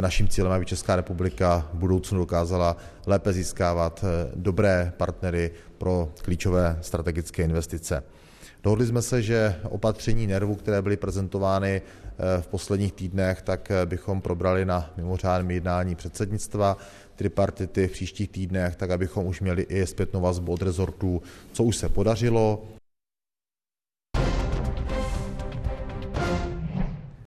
Naším 0.00 0.28
cílem, 0.28 0.52
aby 0.52 0.66
Česká 0.66 0.96
republika 0.96 1.68
v 1.72 1.78
budoucnu 1.78 2.18
dokázala 2.18 2.76
lépe 3.06 3.32
získávat 3.32 4.04
eh, 4.04 4.32
dobré 4.34 4.92
partnery 4.96 5.50
pro 5.78 6.12
klíčové 6.22 6.78
strategické 6.80 7.42
investice. 7.42 8.02
Dohodli 8.62 8.86
jsme 8.86 9.02
se, 9.02 9.22
že 9.22 9.60
opatření 9.62 10.26
nervu, 10.26 10.54
které 10.54 10.82
byly 10.82 10.96
prezentovány 10.96 11.82
eh, 11.82 12.42
v 12.42 12.46
posledních 12.46 12.92
týdnech, 12.92 13.42
tak 13.42 13.70
eh, 13.70 13.86
bychom 13.86 14.20
probrali 14.20 14.64
na 14.64 14.90
mimořádném 14.96 15.50
jednání 15.50 15.94
předsednictva 15.94 16.76
tripartity 17.16 17.88
v 17.88 17.92
příštích 17.92 18.28
týdnech, 18.28 18.76
tak 18.76 18.90
abychom 18.90 19.26
už 19.26 19.40
měli 19.40 19.62
i 19.62 19.86
zpětnou 19.86 20.20
vazbu 20.20 20.52
od 20.52 20.62
rezortů, 20.62 21.22
co 21.52 21.64
už 21.64 21.76
se 21.76 21.88
podařilo, 21.88 22.62